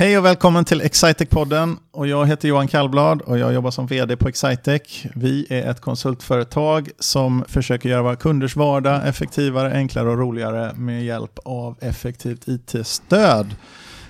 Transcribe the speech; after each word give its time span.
Hej 0.00 0.18
och 0.18 0.24
välkommen 0.24 0.64
till 0.64 0.82
Excitec-podden. 0.82 1.76
Och 1.90 2.06
jag 2.06 2.26
heter 2.26 2.48
Johan 2.48 2.68
Kallblad 2.68 3.20
och 3.22 3.38
jag 3.38 3.52
jobbar 3.52 3.70
som 3.70 3.86
vd 3.86 4.16
på 4.16 4.28
Excitec. 4.28 5.04
Vi 5.14 5.46
är 5.50 5.70
ett 5.70 5.80
konsultföretag 5.80 6.90
som 6.98 7.44
försöker 7.48 7.88
göra 7.88 8.02
våra 8.02 8.16
kunders 8.16 8.56
vardag 8.56 9.08
effektivare, 9.08 9.72
enklare 9.72 10.08
och 10.08 10.18
roligare 10.18 10.72
med 10.74 11.04
hjälp 11.04 11.38
av 11.44 11.76
effektivt 11.80 12.48
it-stöd. 12.48 13.54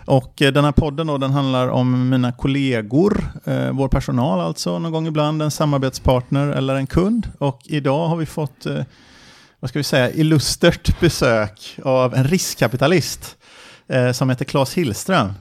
Och 0.04 0.42
eh, 0.42 0.53
den 0.53 0.64
här 0.64 0.72
podden 0.72 1.06
då, 1.06 1.18
den 1.18 1.30
handlar 1.30 1.68
om 1.68 2.08
mina 2.08 2.32
kollegor, 2.32 3.32
eh, 3.44 3.70
vår 3.72 3.88
personal 3.88 4.40
alltså, 4.40 4.78
någon 4.78 4.92
gång 4.92 5.06
ibland 5.06 5.42
en 5.42 5.50
samarbetspartner 5.50 6.48
eller 6.48 6.74
en 6.74 6.86
kund. 6.86 7.28
Och 7.38 7.60
idag 7.64 8.08
har 8.08 8.16
vi 8.16 8.26
fått, 8.26 8.66
eh, 8.66 8.82
vad 9.60 9.68
ska 9.68 9.78
vi 9.78 9.84
säga, 9.84 10.10
illustert 10.10 11.00
besök 11.00 11.78
av 11.84 12.14
en 12.14 12.24
riskkapitalist 12.24 13.36
eh, 13.88 14.12
som 14.12 14.30
heter 14.30 14.44
Claes 14.44 14.74
Hillström. 14.74 15.32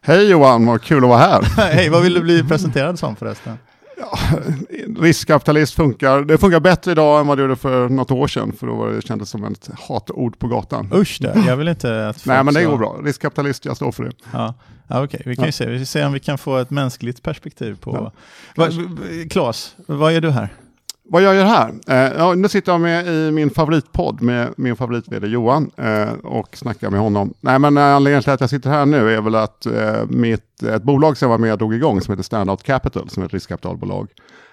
Hej 0.00 0.30
Johan, 0.30 0.66
vad 0.66 0.82
kul 0.82 1.04
att 1.04 1.10
vara 1.10 1.18
här. 1.18 1.42
Hej, 1.56 1.88
vad 1.88 2.02
vill 2.02 2.14
du 2.14 2.20
bli 2.20 2.42
presenterad 2.42 2.98
som 2.98 3.16
förresten? 3.16 3.58
Ja, 3.98 4.18
riskkapitalist 5.00 5.74
funkar, 5.74 6.20
det 6.20 6.38
funkar 6.38 6.60
bättre 6.60 6.92
idag 6.92 7.20
än 7.20 7.26
vad 7.26 7.38
det 7.38 7.42
gjorde 7.42 7.56
för 7.56 7.88
något 7.88 8.10
år 8.10 8.26
sedan, 8.26 8.52
för 8.52 8.66
då 8.66 8.74
var 8.74 8.90
det 8.90 9.02
kändes 9.02 9.30
som 9.30 9.44
ett 9.44 9.70
hatord 9.88 10.38
på 10.38 10.48
gatan. 10.48 10.90
Usch 10.94 11.18
det, 11.20 11.44
jag 11.46 11.56
vill 11.56 11.68
inte 11.68 12.08
att 12.08 12.26
Nej 12.26 12.44
men 12.44 12.54
det 12.54 12.64
går 12.64 12.76
bra, 12.76 13.00
riskkapitalist, 13.04 13.64
jag 13.64 13.76
står 13.76 13.92
för 13.92 14.04
det. 14.04 14.12
Ja, 14.32 14.54
ja 14.88 15.04
okej, 15.04 15.22
vi 15.24 15.36
kan 15.36 15.46
ju 15.46 15.52
se, 15.52 15.66
vi 15.66 15.86
se 15.86 16.04
om 16.04 16.12
vi 16.12 16.20
kan 16.20 16.38
få 16.38 16.56
ett 16.56 16.70
mänskligt 16.70 17.22
perspektiv 17.22 17.76
på... 17.80 17.94
Ja. 17.94 18.12
Va, 18.54 18.68
Klas, 19.30 19.74
vad 19.86 20.12
är 20.12 20.20
du 20.20 20.30
här? 20.30 20.48
Vad 21.08 21.22
jag 21.22 21.34
gör 21.34 21.44
här? 21.44 21.74
Eh, 21.86 22.18
ja, 22.18 22.34
nu 22.34 22.48
sitter 22.48 22.72
jag 22.72 22.80
med 22.80 23.06
i 23.06 23.30
min 23.30 23.50
favoritpodd 23.50 24.22
med 24.22 24.54
min 24.56 24.76
favoritvd 24.76 25.24
Johan 25.24 25.70
eh, 25.76 26.12
och 26.12 26.56
snackar 26.56 26.90
med 26.90 27.00
honom. 27.00 27.34
Nej, 27.40 27.58
men 27.58 27.78
anledningen 27.78 28.22
till 28.22 28.32
att 28.32 28.40
jag 28.40 28.50
sitter 28.50 28.70
här 28.70 28.86
nu 28.86 29.14
är 29.14 29.20
väl 29.20 29.34
att 29.34 29.66
eh, 29.66 30.06
mitt, 30.08 30.62
ett 30.62 30.82
bolag 30.82 31.16
som 31.16 31.26
jag 31.26 31.30
var 31.30 31.38
med 31.38 31.52
och 31.52 31.58
drog 31.58 31.74
igång 31.74 32.00
som 32.00 32.12
heter 32.12 32.22
Standout 32.22 32.62
Capital, 32.62 33.08
som 33.08 33.22
är 33.22 33.26
ett 33.26 33.32
riskkapitalbolag, 33.32 34.08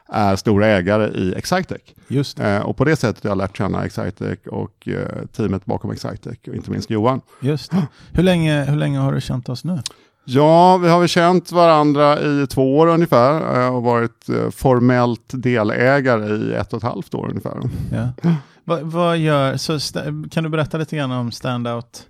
är 0.08 0.36
stora 0.36 0.68
ägare 0.68 1.08
i 1.08 1.34
Excitec. 1.34 1.82
Just 2.08 2.40
eh, 2.40 2.60
och 2.60 2.78
på 2.78 2.86
det 2.86 2.96
sättet 2.96 3.24
har 3.24 3.32
jag 3.32 3.38
lärt 3.38 3.58
känna 3.58 3.86
Excitec 3.86 4.40
och 4.46 4.88
eh, 4.88 5.26
teamet 5.32 5.66
bakom 5.66 5.92
Excitec, 5.92 6.38
och 6.48 6.56
inte 6.56 6.72
minst 6.72 6.90
Johan. 6.90 7.22
Just 7.40 7.72
det. 7.72 7.88
Hur 8.12 8.24
länge, 8.24 8.64
hur 8.64 8.76
länge 8.76 9.00
har 9.00 9.14
du 9.14 9.22
känt 9.22 9.50
oss 9.50 9.64
nu? 9.64 9.80
Ja, 10.26 10.78
vi 10.78 10.90
har 10.90 11.00
väl 11.00 11.08
känt 11.08 11.52
varandra 11.52 12.22
i 12.22 12.48
två 12.48 12.78
år 12.78 12.88
ungefär 12.88 13.62
eh, 13.62 13.76
och 13.76 13.84
varit 13.84 14.30
eh, 14.30 14.50
formellt 14.50 15.28
delägare 15.28 16.36
i 16.36 16.54
ett 16.54 16.74
och 16.74 16.78
ett 16.78 16.84
halvt 16.84 17.14
år 17.14 17.30
ungefär. 17.30 17.58
Ja. 17.92 18.32
vad, 18.64 18.82
vad 18.82 19.18
gör, 19.18 19.58
så 19.58 19.80
kan 20.32 20.44
du 20.44 20.50
berätta 20.50 20.78
lite 20.78 20.96
grann 20.96 21.12
om 21.12 21.32
Standout 21.32 22.04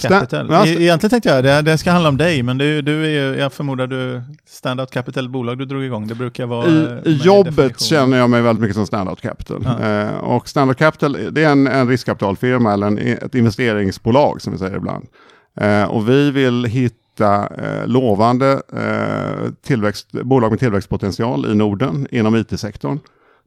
Capital? 0.00 0.46
Sta 0.46 0.66
Egentligen 0.66 1.10
tänkte 1.10 1.28
jag 1.28 1.44
det, 1.44 1.62
det 1.62 1.78
ska 1.78 1.90
handla 1.90 2.08
om 2.08 2.16
dig, 2.16 2.42
men 2.42 2.58
du, 2.58 2.82
du 2.82 3.04
är 3.04 3.08
ju, 3.08 3.40
jag 3.40 3.52
förmodar 3.52 3.86
du 3.86 4.22
Standout 4.46 4.90
Capital 4.90 5.28
bolag 5.28 5.58
du 5.58 5.64
drog 5.64 5.84
igång, 5.84 6.06
det 6.06 6.14
brukar 6.14 6.46
vara... 6.46 6.68
I, 7.04 7.20
jobbet 7.24 7.80
känner 7.80 8.18
jag 8.18 8.30
mig 8.30 8.42
väldigt 8.42 8.60
mycket 8.60 8.76
som 8.76 8.86
Standout 8.86 9.20
Capital. 9.20 9.62
Ja. 9.64 9.88
Eh, 9.88 10.16
och 10.16 10.48
Standout 10.48 10.78
Capital, 10.78 11.16
det 11.30 11.44
är 11.44 11.50
en, 11.52 11.66
en 11.66 11.88
riskkapitalfirma 11.88 12.72
eller 12.72 12.86
en, 12.86 12.98
ett 12.98 13.34
investeringsbolag 13.34 14.42
som 14.42 14.52
vi 14.52 14.58
säger 14.58 14.76
ibland. 14.76 15.06
Eh, 15.60 15.84
och 15.84 16.08
vi 16.08 16.30
vill 16.30 16.64
hitta 16.64 17.01
hitta 17.12 17.46
eh, 17.46 17.86
lovande 17.86 18.62
eh, 18.72 19.52
tillväxt, 19.62 20.12
bolag 20.12 20.50
med 20.50 20.60
tillväxtpotential 20.60 21.46
i 21.46 21.54
Norden 21.54 22.06
inom 22.10 22.36
it-sektorn. 22.36 22.98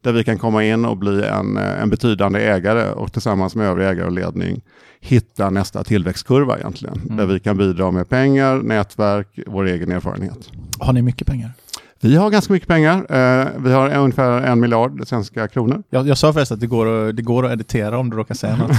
Där 0.02 0.12
vi 0.12 0.24
kan 0.24 0.38
komma 0.38 0.64
in 0.64 0.86
och 0.86 0.98
bli 0.98 1.24
en, 1.24 1.58
eh, 1.58 1.82
en 1.82 1.90
betydande 1.90 2.40
ägare 2.40 2.92
och 2.92 3.14
tillsammans 3.14 3.56
med 3.56 3.68
övrig 3.68 3.88
ägare 3.88 4.06
och 4.06 4.12
ledning 4.12 4.62
hitta 5.00 5.50
nästa 5.50 5.84
tillväxtkurva 5.84 6.58
egentligen. 6.58 7.02
Mm. 7.04 7.18
Där 7.18 7.26
vi 7.26 7.40
kan 7.40 7.58
bidra 7.58 7.92
med 7.92 8.10
pengar, 8.10 8.58
nätverk, 8.58 9.40
vår 9.48 9.66
egen 9.66 9.92
erfarenhet. 9.92 10.50
Har 10.80 10.94
ni 10.94 11.02
mycket 11.02 11.28
pengar? 11.28 11.52
Vi 12.02 12.16
har 12.16 12.30
ganska 12.30 12.54
mycket 12.54 12.68
pengar. 12.68 12.96
Eh, 12.96 13.48
vi 13.58 13.72
har 13.72 13.96
ungefär 13.96 14.42
en 14.42 14.60
miljard 14.60 15.08
svenska 15.08 15.48
kronor. 15.48 15.84
Jag, 15.90 16.08
jag 16.08 16.18
sa 16.18 16.34
förresten 16.34 16.56
att 16.56 16.62
det 16.62 16.68
går, 16.68 17.10
att, 17.10 17.16
det 17.16 17.22
går 17.22 17.46
att 17.46 17.52
editera 17.52 17.98
om 17.98 18.10
du 18.10 18.18
råkar 18.18 18.36
säga 18.36 18.56
något. 18.56 18.72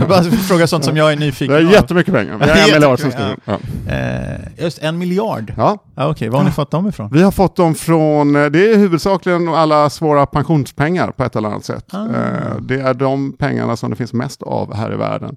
jag 0.00 0.08
bara 0.08 0.22
frågar 0.22 0.66
sånt 0.66 0.84
som 0.84 0.96
jag 0.96 1.12
är 1.12 1.16
nyfiken 1.16 1.56
på. 1.56 1.62
Det 1.62 1.68
är 1.68 1.72
jättemycket 1.72 2.14
pengar. 2.14 2.38
Vi 2.38 2.50
har 2.50 2.56
en 2.56 2.72
miljard 2.72 2.98
svenska 2.98 3.36
ja. 3.44 3.58
ja. 3.86 3.92
Eh, 3.92 4.64
just 4.64 4.78
en 4.78 4.98
miljard? 4.98 5.54
Ja. 5.56 5.78
ja 5.94 6.02
Okej, 6.02 6.10
okay. 6.10 6.28
var 6.28 6.38
har 6.38 6.44
ni 6.44 6.52
fått 6.52 6.70
dem 6.70 6.88
ifrån? 6.88 7.10
Vi 7.12 7.22
har 7.22 7.30
fått 7.30 7.56
dem 7.56 7.74
från, 7.74 8.36
eh, 8.36 8.46
det 8.46 8.72
är 8.72 8.76
huvudsakligen 8.76 9.48
alla 9.48 9.90
svåra 9.90 10.26
pensionspengar 10.26 11.10
på 11.10 11.24
ett 11.24 11.36
eller 11.36 11.48
annat 11.48 11.64
sätt. 11.64 11.84
Ah. 11.92 12.04
Eh, 12.04 12.56
det 12.60 12.80
är 12.80 12.94
de 12.94 13.32
pengarna 13.32 13.76
som 13.76 13.90
det 13.90 13.96
finns 13.96 14.12
mest 14.12 14.42
av 14.42 14.74
här 14.74 14.92
i 14.92 14.96
världen. 14.96 15.36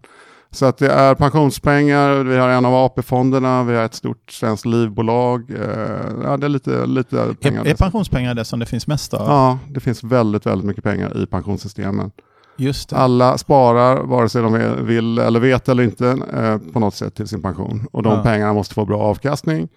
Så 0.54 0.66
att 0.66 0.78
det 0.78 0.92
är 0.92 1.16
pensionspengar, 1.16 2.24
vi 2.24 2.38
har 2.38 2.50
en 2.50 2.66
av 2.66 2.76
AP-fonderna, 2.76 3.64
vi 3.64 3.76
har 3.76 3.84
ett 3.84 3.94
stort 3.94 4.32
svenskt 4.32 4.66
livbolag. 4.66 5.52
Eh, 5.52 5.58
ja, 6.24 6.38
det 6.38 6.48
är 6.48 6.50
lite, 6.50 6.86
lite 6.86 7.36
pengar. 7.42 7.66
Är, 7.66 7.70
är 7.70 7.76
pensionspengar 7.76 8.34
det 8.34 8.46
som 8.46 8.60
det 8.60 8.66
finns 8.66 8.88
mest 8.88 9.14
av? 9.14 9.28
Ja, 9.28 9.60
det 9.70 9.80
finns 9.80 10.04
väldigt, 10.04 10.46
väldigt 10.46 10.68
mycket 10.68 10.84
pengar 10.84 11.24
i 11.24 11.26
pensionssystemen. 11.26 12.12
Alla 12.94 13.38
sparar, 13.38 14.04
vare 14.04 14.30
sig 14.30 14.42
de 14.42 14.86
vill 14.86 15.18
eller 15.18 15.40
vet 15.40 15.70
eller 15.70 15.84
inte, 15.84 16.08
eh, 16.34 16.58
på 16.74 16.80
något 16.80 16.96
sätt 16.96 17.16
till 17.16 17.28
sin 17.28 17.42
pension. 17.42 17.88
Och 17.92 18.04
de 18.04 18.14
ja. 18.14 18.24
pengarna 18.24 18.54
måste 18.54 18.74
få 18.74 18.86
bra 18.86 19.00
avkastning. 19.00 19.70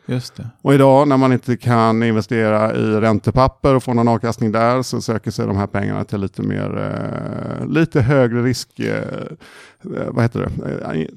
Och 0.63 0.75
idag 0.75 1.09
när 1.09 1.17
man 1.17 1.33
inte 1.33 1.57
kan 1.57 2.03
investera 2.03 2.75
i 2.75 3.01
räntepapper 3.01 3.75
och 3.75 3.83
få 3.83 3.95
någon 3.95 4.09
avkastning 4.09 4.53
där 4.53 4.83
så 4.83 5.01
söker 5.01 5.31
sig 5.31 5.47
de 5.47 5.57
här 5.57 5.67
pengarna 5.67 6.05
till 6.05 6.21
lite 6.21 6.43
mer, 6.43 6.95
eh, 7.61 7.67
lite 7.67 8.01
högre 8.01 8.43
risk, 8.43 8.79
eh, 8.79 9.03
vad 9.83 10.25
heter 10.25 10.41
det? 10.41 11.09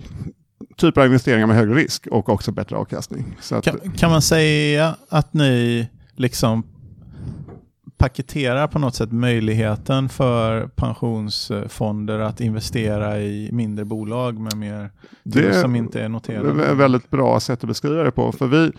Typer 0.77 1.01
av 1.01 1.07
investeringar 1.07 1.47
med 1.47 1.55
högre 1.55 1.75
risk 1.75 2.07
och 2.07 2.29
också 2.29 2.51
bättre 2.51 2.75
avkastning. 2.75 3.37
Att, 3.51 3.63
kan, 3.63 3.79
kan 3.97 4.11
man 4.11 4.21
säga 4.21 4.95
att 5.09 5.33
ni 5.33 5.87
liksom 6.15 6.63
paketerar 7.99 8.67
på 8.67 8.79
något 8.79 8.95
sätt 8.95 9.11
möjligheten 9.11 10.09
för 10.09 10.67
pensionsfonder 10.67 12.19
att 12.19 12.41
investera 12.41 13.19
i 13.19 13.49
mindre 13.51 13.85
bolag 13.85 14.39
med 14.39 14.57
mer 14.57 14.89
det 15.23 15.53
som 15.53 15.75
inte 15.75 16.01
är 16.01 16.09
noterade. 16.09 16.53
Det 16.53 16.65
är 16.65 16.71
ett 16.71 16.77
väldigt 16.77 17.09
bra 17.09 17.39
sätt 17.39 17.63
att 17.63 17.67
beskriva 17.67 18.03
det 18.03 18.11
på. 18.11 18.31
För 18.31 18.47
vi, 18.47 18.71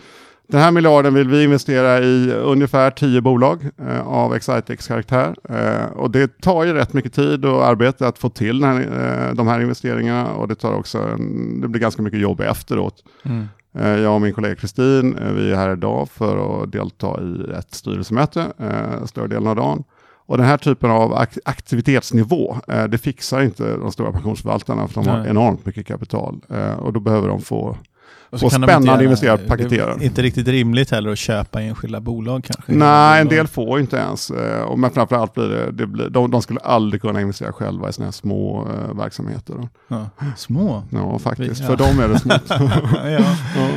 den 0.47 0.61
här 0.61 0.71
miljarden 0.71 1.13
vill 1.13 1.27
vi 1.29 1.43
investera 1.43 1.99
i 1.99 2.31
ungefär 2.31 2.91
tio 2.91 3.21
bolag 3.21 3.69
eh, 3.87 4.07
av 4.07 4.35
Excitex 4.35 4.87
karaktär. 4.87 5.35
Eh, 5.49 5.85
och 5.85 6.11
det 6.11 6.41
tar 6.41 6.63
ju 6.63 6.73
rätt 6.73 6.93
mycket 6.93 7.13
tid 7.13 7.45
och 7.45 7.65
arbete 7.65 8.07
att 8.07 8.19
få 8.19 8.29
till 8.29 8.63
här, 8.63 8.79
eh, 8.79 9.35
de 9.35 9.47
här 9.47 9.59
investeringarna 9.59 10.33
och 10.33 10.47
det 10.47 10.55
tar 10.55 10.73
också 10.73 10.97
en, 10.97 11.61
det 11.61 11.67
blir 11.67 11.81
ganska 11.81 12.01
mycket 12.01 12.19
jobb 12.19 12.41
efteråt. 12.41 13.03
Mm. 13.23 13.47
Eh, 13.75 13.99
jag 13.99 14.15
och 14.15 14.21
min 14.21 14.33
kollega 14.33 14.55
Kristin, 14.55 15.17
eh, 15.17 15.31
vi 15.31 15.51
är 15.51 15.55
här 15.55 15.73
idag 15.73 16.09
för 16.09 16.63
att 16.63 16.71
delta 16.71 17.21
i 17.21 17.51
ett 17.57 17.73
styrelsemöte 17.73 18.53
eh, 18.57 19.05
större 19.05 19.27
delen 19.27 19.47
av 19.47 19.55
dagen. 19.55 19.83
Och 20.25 20.37
den 20.37 20.45
här 20.45 20.57
typen 20.57 20.91
av 20.91 21.25
aktivitetsnivå, 21.45 22.57
det 22.89 22.97
fixar 22.97 23.41
inte 23.41 23.77
de 23.77 23.91
stora 23.91 24.11
pensionsförvaltarna 24.11 24.87
för 24.87 25.03
de 25.03 25.09
har 25.09 25.25
enormt 25.25 25.65
mycket 25.65 25.87
kapital. 25.87 26.41
Och 26.79 26.93
då 26.93 26.99
behöver 26.99 27.27
de 27.27 27.41
få 27.41 27.77
och 28.31 28.51
spännande 28.51 29.03
investerare 29.03 29.37
paketerar. 29.37 29.95
Det 29.97 30.03
är 30.03 30.05
inte 30.05 30.21
riktigt 30.21 30.47
rimligt 30.47 30.91
heller 30.91 31.11
att 31.11 31.19
köpa 31.19 31.61
enskilda 31.61 31.99
bolag 31.99 32.43
kanske? 32.43 32.71
Nej, 32.71 33.21
en 33.21 33.27
del 33.27 33.47
får 33.47 33.79
inte 33.79 33.97
ens. 33.97 34.31
Eh, 34.31 34.75
men 34.75 34.91
framförallt 34.91 35.33
blir 35.33 35.47
det, 35.49 35.71
det 35.71 35.87
blir, 35.87 36.09
de, 36.09 36.31
de 36.31 36.41
skulle 36.41 36.59
aldrig 36.59 37.01
kunna 37.01 37.21
investera 37.21 37.53
själva 37.53 37.89
i 37.89 37.93
sådana 37.93 38.07
här 38.07 38.11
små 38.11 38.67
uh, 38.67 38.97
verksamheter. 38.97 39.69
Ja, 39.87 40.09
små? 40.37 40.83
Ja, 40.89 41.19
faktiskt. 41.19 41.61
Ja. 41.61 41.67
För 41.67 41.77
dem 41.77 41.99
är 41.99 42.07
det 42.07 42.19
smått. 42.19 42.41
ja. 42.49 42.69
ja. 43.05 43.71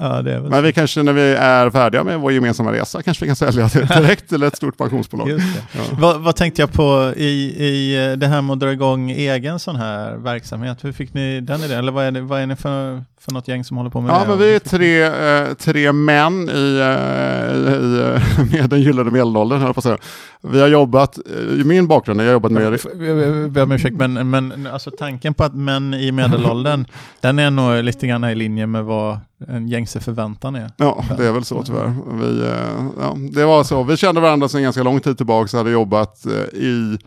ja 0.00 0.22
det 0.22 0.40
men 0.40 0.62
vi 0.62 0.72
kanske 0.72 1.02
när 1.02 1.12
vi 1.12 1.34
är 1.34 1.70
färdiga 1.70 2.04
med 2.04 2.20
vår 2.20 2.32
gemensamma 2.32 2.72
resa 2.72 3.02
kanske 3.02 3.24
vi 3.24 3.28
kan 3.28 3.36
sälja 3.36 3.68
det 3.72 3.80
direkt 4.00 4.28
till 4.28 4.42
ett 4.42 4.56
stort 4.56 4.78
pensionsbolag. 4.78 5.28
Just 5.28 5.54
det. 5.54 5.78
Vad, 5.98 6.20
vad, 6.20 6.36
tänkte 6.36 6.62
jag 6.62 6.72
på 6.72 7.12
i, 7.16 7.66
i 7.66 8.16
det 8.16 8.26
här 8.26 8.42
med 8.42 8.52
att 8.52 8.60
dra 8.60 8.72
igång 8.72 9.10
egen 9.10 9.58
sån 9.58 9.76
här 9.76 10.16
verksamhet? 10.16 10.84
Hur 10.84 10.92
fick 10.92 11.14
ni 11.14 11.40
den 11.40 11.64
idén? 11.64 11.78
Eller 11.78 11.92
vad 11.92 12.04
är, 12.04 12.10
det, 12.10 12.20
vad 12.20 12.40
är 12.40 12.46
ni 12.46 12.56
för, 12.56 13.04
för 13.26 13.32
något 13.32 13.48
gäng 13.48 13.64
som 13.64 13.76
håller 13.76 13.90
på 13.90 14.00
med 14.00 14.10
ja, 14.10 14.20
det? 14.20 14.28
Men 14.28 14.38
vi 14.38 14.54
är 14.54 14.58
tre, 14.58 15.02
eh, 15.02 15.54
tre 15.54 15.92
män 15.92 16.48
i, 16.48 16.78
eh, 16.78 17.56
i, 17.56 18.00
eh, 18.00 18.52
med 18.52 18.70
den 18.70 18.80
gyllene 18.80 19.10
medelåldern, 19.10 19.60
höll 19.60 19.74
på 19.74 19.78
att 19.78 19.84
säga. 19.84 19.98
Vi 20.40 20.60
har 20.60 20.68
jobbat, 20.68 21.18
i 21.60 21.64
min 21.64 21.86
bakgrund, 21.86 22.20
jag 22.20 22.26
har 22.26 22.32
jobbat 22.32 22.52
med... 22.52 22.62
Jag 22.62 23.50
ber 23.50 23.62
om 23.62 23.72
ursäkt, 23.72 23.96
men, 23.96 24.30
men 24.30 24.66
alltså 24.66 24.90
tanken 24.90 25.34
på 25.34 25.44
att 25.44 25.54
män 25.54 25.94
i 25.94 26.12
medelåldern, 26.12 26.86
den 27.20 27.38
är 27.38 27.50
nog 27.50 27.84
lite 27.84 28.06
grann 28.06 28.24
i 28.24 28.34
linje 28.34 28.66
med 28.66 28.84
vad 28.84 29.18
en 29.48 29.68
gängse 29.68 30.00
förväntan 30.00 30.54
är. 30.54 30.70
Ja, 30.76 31.04
det 31.16 31.26
är 31.26 31.32
väl 31.32 31.44
så 31.44 31.62
tyvärr. 31.62 31.94
Vi, 32.20 32.50
ja, 33.00 33.16
det 33.32 33.44
var 33.44 33.64
så. 33.64 33.82
Vi 33.82 33.96
kände 33.96 34.20
varandra 34.20 34.48
sedan 34.48 34.62
ganska 34.62 34.82
lång 34.82 35.00
tid 35.00 35.16
tillbaka, 35.16 35.48
så 35.48 35.56
hade 35.56 35.70
jobbat 35.70 36.26
i 36.52 36.98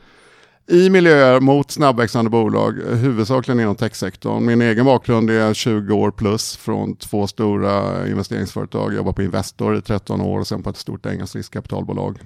i 0.69 0.89
miljöer 0.89 1.39
mot 1.39 1.71
snabbväxande 1.71 2.29
bolag, 2.29 2.73
huvudsakligen 2.87 3.59
inom 3.59 3.75
techsektorn. 3.75 4.45
Min 4.45 4.61
egen 4.61 4.85
bakgrund 4.85 5.29
är 5.29 5.53
20 5.53 5.93
år 5.93 6.11
plus 6.11 6.57
från 6.57 6.95
två 6.95 7.27
stora 7.27 8.07
investeringsföretag. 8.07 8.91
Jag 8.91 8.97
jobbade 8.97 9.15
på 9.15 9.23
Investor 9.23 9.77
i 9.77 9.81
13 9.81 10.21
år 10.21 10.39
och 10.39 10.47
sen 10.47 10.63
på 10.63 10.69
ett 10.69 10.77
stort 10.77 11.05
engelskt 11.05 11.35
riskkapitalbolag. 11.35 12.19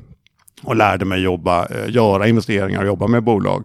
Och 0.63 0.75
lärde 0.75 1.05
mig 1.05 1.21
jobba, 1.21 1.65
eh, 1.65 1.89
göra 1.89 2.27
investeringar 2.27 2.81
och 2.81 2.87
jobba 2.87 3.07
med 3.07 3.23
bolag. 3.23 3.63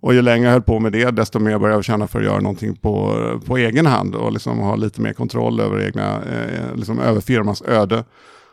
Och 0.00 0.14
ju 0.14 0.22
längre 0.22 0.44
jag 0.44 0.52
höll 0.52 0.62
på 0.62 0.80
med 0.80 0.92
det, 0.92 1.10
desto 1.10 1.38
mer 1.38 1.58
började 1.58 1.76
jag 1.76 1.84
känna 1.84 2.06
för 2.06 2.18
att 2.18 2.24
göra 2.24 2.40
någonting 2.40 2.76
på, 2.76 3.20
på 3.46 3.56
egen 3.56 3.86
hand 3.86 4.14
och 4.14 4.32
liksom 4.32 4.58
ha 4.58 4.76
lite 4.76 5.00
mer 5.00 5.12
kontroll 5.12 5.60
över, 5.60 5.86
egna, 5.86 6.22
eh, 6.22 6.76
liksom 6.76 6.98
över 6.98 7.20
firmans 7.20 7.62
öde. 7.62 8.04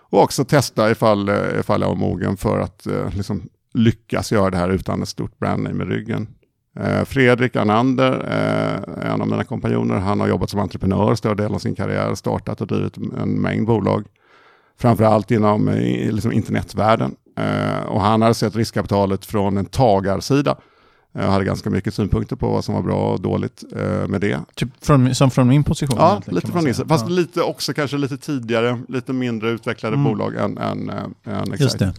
Och 0.09 0.23
också 0.23 0.45
testa 0.45 0.91
ifall, 0.91 1.29
eh, 1.29 1.59
ifall 1.59 1.81
jag 1.81 1.87
var 1.87 1.95
mogen 1.95 2.37
för 2.37 2.59
att 2.59 2.87
eh, 2.87 3.09
liksom 3.13 3.41
lyckas 3.73 4.31
göra 4.31 4.49
det 4.49 4.57
här 4.57 4.69
utan 4.69 5.01
ett 5.01 5.09
stort 5.09 5.39
brandname 5.39 5.83
i 5.83 5.87
ryggen. 5.87 6.27
Eh, 6.79 7.03
Fredrik 7.05 7.55
Arnander, 7.55 8.11
eh, 8.11 9.11
en 9.11 9.21
av 9.21 9.27
mina 9.27 9.43
kompanjoner, 9.43 9.95
han 9.95 10.19
har 10.19 10.27
jobbat 10.27 10.49
som 10.49 10.59
entreprenör 10.59 11.15
större 11.15 11.35
delen 11.35 11.55
av 11.55 11.59
sin 11.59 11.75
karriär, 11.75 12.15
startat 12.15 12.61
och 12.61 12.67
drivit 12.67 12.97
en 12.97 13.41
mängd 13.41 13.67
bolag. 13.67 14.05
Framförallt 14.79 15.31
inom 15.31 15.67
eh, 15.67 16.11
liksom 16.11 16.31
internetvärlden. 16.31 17.15
Och 17.87 18.01
han 18.01 18.21
hade 18.21 18.33
sett 18.33 18.55
riskkapitalet 18.55 19.25
från 19.25 19.57
en 19.57 19.65
tagarsida. 19.65 20.57
Jag 21.11 21.31
hade 21.31 21.45
ganska 21.45 21.69
mycket 21.69 21.93
synpunkter 21.93 22.35
på 22.35 22.51
vad 22.51 22.65
som 22.65 22.75
var 22.75 22.81
bra 22.81 23.13
och 23.13 23.21
dåligt 23.21 23.63
med 24.07 24.21
det. 24.21 24.39
Typ 24.55 24.69
från, 24.81 25.15
som 25.15 25.31
från 25.31 25.47
min 25.47 25.63
position? 25.63 25.97
Ja, 25.99 26.21
lite 26.27 26.47
från 26.47 26.63
min 26.63 26.73
Fast 26.73 27.05
ja. 27.05 27.15
lite 27.15 27.41
också 27.41 27.73
kanske 27.73 27.97
lite 27.97 28.17
tidigare, 28.17 28.81
lite 28.87 29.13
mindre 29.13 29.49
utvecklade 29.49 29.95
mm. 29.95 30.11
bolag 30.11 30.35
än, 30.35 30.57
än, 30.57 30.89
än 31.25 31.55
Just 31.59 31.79
det. 31.79 31.93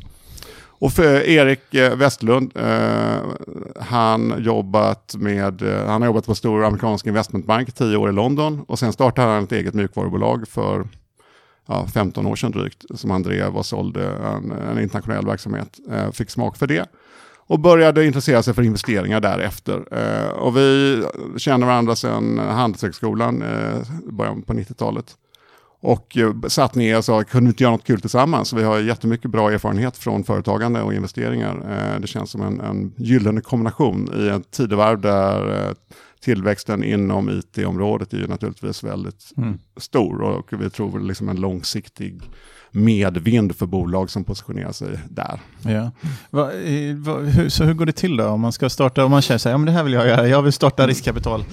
Och 0.83 0.93
för 0.93 1.29
Erik 1.29 1.75
eh, 1.75 1.97
Westlund, 1.97 2.57
eh, 2.57 3.23
han, 3.81 4.35
jobbat 4.39 5.15
med, 5.19 5.63
eh, 5.63 5.87
han 5.87 6.03
har 6.03 6.07
jobbat 6.07 6.27
på 6.27 6.35
stor 6.35 6.65
amerikansk 6.65 7.07
investmentbank 7.07 7.73
tio 7.73 7.97
år 7.97 8.11
i 8.11 8.13
London 8.13 8.65
och 8.69 8.79
sen 8.79 8.93
startade 8.93 9.29
han 9.29 9.45
ett 9.45 9.53
eget 9.53 9.75
mjukvarubolag 9.75 10.49
för 10.49 10.89
ja, 11.69 11.87
15 11.95 12.27
år 12.27 12.37
sedan 12.37 12.51
drygt 12.51 12.85
som 12.95 13.11
han 13.11 13.23
drev 13.23 13.57
och 13.57 13.67
sålde 13.67 14.09
en, 14.09 14.53
en 14.53 14.79
internationell 14.79 15.27
verksamhet. 15.27 15.79
Eh, 15.91 16.11
fick 16.11 16.31
smak 16.31 16.57
för 16.57 16.67
det 16.67 16.87
och 17.37 17.61
började 17.61 18.07
intressera 18.07 18.43
sig 18.43 18.55
för 18.55 18.63
investeringar 18.63 19.21
därefter. 19.21 19.85
Eh, 19.91 20.31
och 20.31 20.57
vi 20.57 21.03
känner 21.37 21.67
varandra 21.67 21.97
sedan 21.97 22.39
Handelshögskolan, 22.39 23.43
eh, 23.43 23.79
början 24.13 24.43
på 24.43 24.53
90-talet. 24.53 25.17
Och 25.83 26.17
eh, 26.17 26.33
satt 26.49 26.75
ner 26.75 26.99
och 26.99 27.05
sa, 27.05 27.25
kunde 27.25 27.47
vi 27.47 27.51
inte 27.51 27.63
göra 27.63 27.73
något 27.73 27.85
kul 27.85 28.01
tillsammans? 28.01 28.53
Vi 28.53 28.63
har 28.63 28.79
jättemycket 28.79 29.31
bra 29.31 29.53
erfarenhet 29.53 29.97
från 29.97 30.25
företagande 30.25 30.83
och 30.83 30.95
investeringar. 30.95 31.57
Eh, 31.71 32.01
det 32.01 32.07
känns 32.07 32.31
som 32.31 32.43
en, 32.43 32.61
en 32.61 32.95
gyllene 32.97 33.41
kombination 33.41 34.09
i 34.17 34.29
ett 34.29 34.51
tidevarv 34.51 35.01
där 35.01 35.69
eh, 35.69 35.75
tillväxten 36.21 36.85
inom 36.85 37.31
it-området 37.31 38.13
är 38.13 38.17
ju 38.17 38.27
naturligtvis 38.27 38.85
väldigt 38.85 39.33
mm. 39.37 39.59
stor 39.77 40.23
och 40.23 40.53
vi 40.53 40.71
tror 40.71 40.91
väl 40.91 41.07
liksom 41.07 41.29
en 41.29 41.41
långsiktig 41.41 42.23
medvind 42.71 43.57
för 43.57 43.67
bolag 43.67 44.11
som 44.11 44.25
positionerar 44.25 44.73
sig 44.73 44.99
där. 45.09 45.41
Ja. 45.63 45.91
Va, 46.31 46.45
va, 46.95 47.19
hur, 47.19 47.49
så 47.49 47.65
hur 47.65 47.75
går 47.75 47.87
det 47.87 47.93
till 47.93 48.17
då 48.17 48.27
om 48.27 48.41
man 48.41 48.53
ska 48.53 48.69
starta, 48.71 49.05
om 49.05 49.11
man 49.11 49.23
känner 49.23 49.39
sig, 49.39 49.53
ja 49.53 49.59
men 49.59 49.67
det 49.67 49.73
här 49.73 49.85
vill 49.85 49.93
jag 49.93 50.07
göra, 50.07 50.29
jag 50.29 50.43
vill 50.43 50.53
starta 50.53 50.87
riskkapital. 50.87 51.45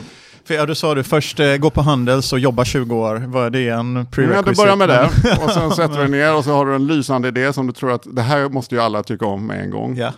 För 0.50 0.56
ja, 0.56 0.66
du 0.66 0.76
sa 0.76 0.96
du 0.96 1.04
först 1.04 1.40
eh, 1.40 1.56
gå 1.56 1.70
på 1.70 1.82
Handels 1.82 2.34
och 2.34 2.40
jobba 2.40 2.66
20 2.66 2.96
år. 2.96 3.24
Vad 3.28 3.46
är 3.46 3.50
det 3.50 3.70
en 3.70 4.06
prerequisite? 4.12 4.36
Ja, 4.36 4.42
du 4.42 4.56
börjar 4.56 4.76
med 4.76 4.90
det 4.90 5.10
och 5.44 5.52
sen 5.52 5.72
sätter 5.72 5.98
du 5.98 6.08
ner 6.08 6.36
och 6.36 6.44
så 6.44 6.52
har 6.52 6.66
du 6.66 6.76
en 6.76 6.88
lysande 6.88 7.28
idé 7.28 7.54
som 7.54 7.68
du 7.68 7.74
tror 7.74 7.92
att 7.92 8.08
det 8.16 8.22
här 8.22 8.50
måste 8.50 8.76
ju 8.76 8.82
alla 8.82 9.04
tycka 9.04 9.26
om 9.26 9.48
med 9.48 9.62
en 9.62 9.72
gång. 9.72 9.98
Ja. 9.98 10.12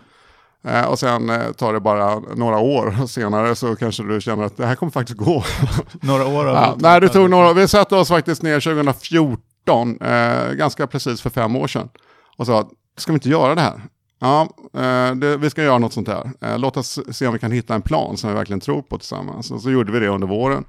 Eh, 0.67 0.85
och 0.85 0.99
sen 0.99 1.29
eh, 1.29 1.51
tar 1.51 1.73
det 1.73 1.79
bara 1.79 2.19
några 2.19 2.57
år 2.57 3.07
senare 3.07 3.55
så 3.55 3.75
kanske 3.75 4.03
du 4.03 4.21
känner 4.21 4.43
att 4.43 4.57
det 4.57 4.65
här 4.65 4.75
kommer 4.75 4.91
faktiskt 4.91 5.19
gå. 5.19 5.43
några 6.01 6.25
år? 6.25 6.47
Ja, 6.47 6.75
nej, 6.79 7.01
det 7.01 7.09
tog 7.09 7.29
några, 7.29 7.53
vi 7.53 7.67
satte 7.67 7.95
oss 7.95 8.07
faktiskt 8.07 8.41
ner 8.41 8.59
2014, 8.59 10.01
eh, 10.01 10.51
ganska 10.51 10.87
precis 10.87 11.21
för 11.21 11.29
fem 11.29 11.55
år 11.55 11.67
sedan. 11.67 11.89
Och 12.37 12.45
sa, 12.45 12.69
ska 12.97 13.11
vi 13.11 13.15
inte 13.15 13.29
göra 13.29 13.55
det 13.55 13.61
här? 13.61 13.81
Ja, 14.21 14.49
eh, 14.73 15.15
det, 15.15 15.37
vi 15.37 15.49
ska 15.49 15.63
göra 15.63 15.77
något 15.77 15.93
sånt 15.93 16.07
här. 16.07 16.31
Eh, 16.41 16.59
låt 16.59 16.77
oss 16.77 16.99
se 17.11 17.27
om 17.27 17.33
vi 17.33 17.39
kan 17.39 17.51
hitta 17.51 17.75
en 17.75 17.81
plan 17.81 18.17
som 18.17 18.29
vi 18.29 18.35
verkligen 18.35 18.59
tror 18.59 18.81
på 18.81 18.97
tillsammans. 18.97 19.51
Och 19.51 19.61
så 19.61 19.71
gjorde 19.71 19.91
vi 19.91 19.99
det 19.99 20.07
under 20.07 20.27
våren. 20.27 20.65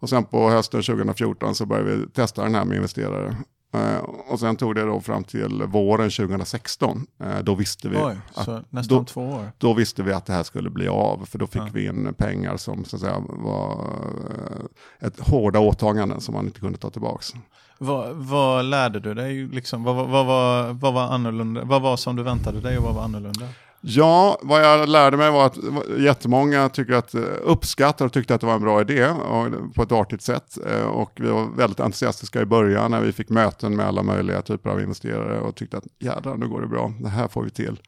Och 0.00 0.08
sen 0.08 0.24
på 0.24 0.50
hösten 0.50 0.82
2014 0.82 1.54
så 1.54 1.66
började 1.66 1.96
vi 1.96 2.06
testa 2.06 2.42
den 2.42 2.54
här 2.54 2.64
med 2.64 2.76
investerare. 2.76 3.36
Uh, 3.74 3.96
och 4.28 4.40
sen 4.40 4.56
tog 4.56 4.74
det 4.74 4.82
då 4.82 5.00
fram 5.00 5.24
till 5.24 5.62
våren 5.62 6.10
2016. 6.10 7.06
Uh, 7.24 7.38
då 7.42 7.54
visste 7.54 7.88
vi 7.88 7.96
Oj, 7.96 8.16
att, 8.34 8.72
nästan 8.72 8.98
då, 8.98 9.04
två 9.04 9.28
år. 9.28 9.52
Då 9.58 9.74
visste 9.74 10.02
vi 10.02 10.12
att 10.12 10.26
det 10.26 10.32
här 10.32 10.42
skulle 10.42 10.70
bli 10.70 10.88
av. 10.88 11.26
För 11.26 11.38
då 11.38 11.46
fick 11.46 11.62
ja. 11.62 11.68
vi 11.72 11.86
in 11.86 12.14
pengar 12.18 12.56
som 12.56 12.84
så 12.84 12.96
att 12.96 13.02
säga, 13.02 13.18
var 13.28 13.72
uh, 13.72 14.64
ett 15.00 15.20
hårda 15.20 15.58
åtaganden 15.58 16.20
som 16.20 16.34
man 16.34 16.46
inte 16.46 16.60
kunde 16.60 16.78
ta 16.78 16.90
tillbaka. 16.90 17.38
Vad, 17.78 18.16
vad 18.16 18.64
lärde 18.64 19.00
du 19.00 19.14
dig? 19.14 19.46
Liksom, 19.46 19.84
vad, 19.84 19.96
vad, 19.96 20.26
vad, 20.26 20.76
vad, 20.76 20.94
var 20.94 21.02
annorlunda? 21.02 21.64
vad 21.64 21.82
var 21.82 21.96
som 21.96 22.16
du 22.16 22.22
väntade 22.22 22.60
dig 22.60 22.78
och 22.78 22.84
vad 22.84 22.94
var 22.94 23.02
annorlunda? 23.02 23.48
Ja, 23.84 24.38
vad 24.42 24.64
jag 24.64 24.88
lärde 24.88 25.16
mig 25.16 25.30
var 25.30 25.46
att 25.46 25.58
jättemånga 25.98 26.68
tycker 26.68 26.92
att, 26.92 27.14
eh, 27.14 27.22
uppskattar 27.42 28.06
och 28.06 28.12
tyckte 28.12 28.34
att 28.34 28.40
det 28.40 28.46
var 28.46 28.54
en 28.54 28.60
bra 28.60 28.80
idé 28.80 29.08
och, 29.08 29.74
på 29.74 29.82
ett 29.82 29.92
artigt 29.92 30.22
sätt. 30.22 30.58
Eh, 30.66 30.82
och 30.82 31.12
vi 31.16 31.28
var 31.28 31.56
väldigt 31.56 31.80
entusiastiska 31.80 32.40
i 32.40 32.44
början 32.44 32.90
när 32.90 33.00
vi 33.00 33.12
fick 33.12 33.28
möten 33.28 33.76
med 33.76 33.86
alla 33.86 34.02
möjliga 34.02 34.42
typer 34.42 34.70
av 34.70 34.80
investerare 34.80 35.40
och 35.40 35.54
tyckte 35.54 35.76
att 35.76 35.84
jädrar, 35.98 36.36
nu 36.36 36.48
går 36.48 36.60
det 36.60 36.66
bra, 36.66 36.92
det 37.00 37.08
här 37.08 37.28
får 37.28 37.42
vi 37.42 37.50
till. 37.50 37.80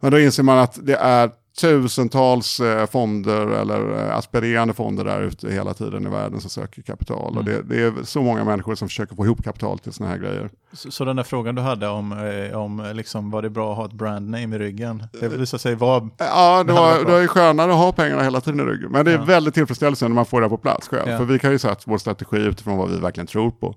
Men 0.00 0.10
då 0.10 0.20
inser 0.20 0.42
man 0.42 0.58
att 0.58 0.78
det 0.82 0.96
är 0.96 1.30
tusentals 1.60 2.60
eh, 2.60 2.86
fonder 2.86 3.46
eller 3.46 3.98
eh, 3.98 4.16
aspirerande 4.16 4.74
fonder 4.74 5.04
där 5.04 5.22
ute 5.22 5.50
hela 5.50 5.74
tiden 5.74 6.06
i 6.06 6.10
världen 6.10 6.40
som 6.40 6.50
söker 6.50 6.82
kapital. 6.82 7.32
Mm. 7.32 7.38
Och 7.38 7.44
det, 7.44 7.62
det, 7.62 7.82
är 7.82 8.04
så 8.04 8.22
många 8.22 8.44
människor 8.44 8.74
som 8.74 8.88
försöker 8.88 9.16
få 9.16 9.24
ihop 9.24 9.44
kapital 9.44 9.78
till 9.78 9.92
sådana 9.92 10.12
här 10.12 10.20
grejer. 10.20 10.50
Så, 10.72 10.90
så, 10.90 11.04
den 11.04 11.16
där 11.16 11.22
frågan 11.22 11.54
du 11.54 11.62
hade 11.62 11.88
om, 11.88 12.12
eh, 12.12 12.58
om 12.58 12.90
liksom, 12.94 13.30
var 13.30 13.42
det 13.42 13.50
bra 13.50 13.70
att 13.70 13.76
ha 13.76 13.84
ett 13.84 13.92
brand 13.92 14.30
name 14.30 14.56
i 14.56 14.58
ryggen? 14.58 15.02
Det 15.20 15.28
visade 15.28 15.60
sig 15.60 15.74
vara... 15.74 16.08
Ja, 16.18 16.64
det, 16.64 16.72
var, 16.72 17.04
det 17.04 17.22
är 17.22 17.26
skönare 17.26 17.72
att 17.72 17.78
ha 17.78 17.92
pengarna 17.92 18.22
hela 18.22 18.40
tiden 18.40 18.60
i 18.60 18.62
ryggen. 18.62 18.90
Men 18.90 19.04
det 19.04 19.12
är 19.12 19.18
ja. 19.18 19.24
väldigt 19.24 19.54
tillfredsställande 19.54 20.08
när 20.08 20.14
man 20.14 20.26
får 20.26 20.40
det 20.40 20.48
på 20.48 20.58
plats 20.58 20.88
själv. 20.88 21.10
Ja. 21.10 21.18
För 21.18 21.24
vi 21.24 21.38
kan 21.38 21.52
ju 21.52 21.58
sätta 21.58 21.82
vår 21.84 21.98
strategi 21.98 22.36
utifrån 22.36 22.76
vad 22.76 22.90
vi 22.90 22.96
verkligen 22.96 23.26
tror 23.26 23.50
på. 23.50 23.74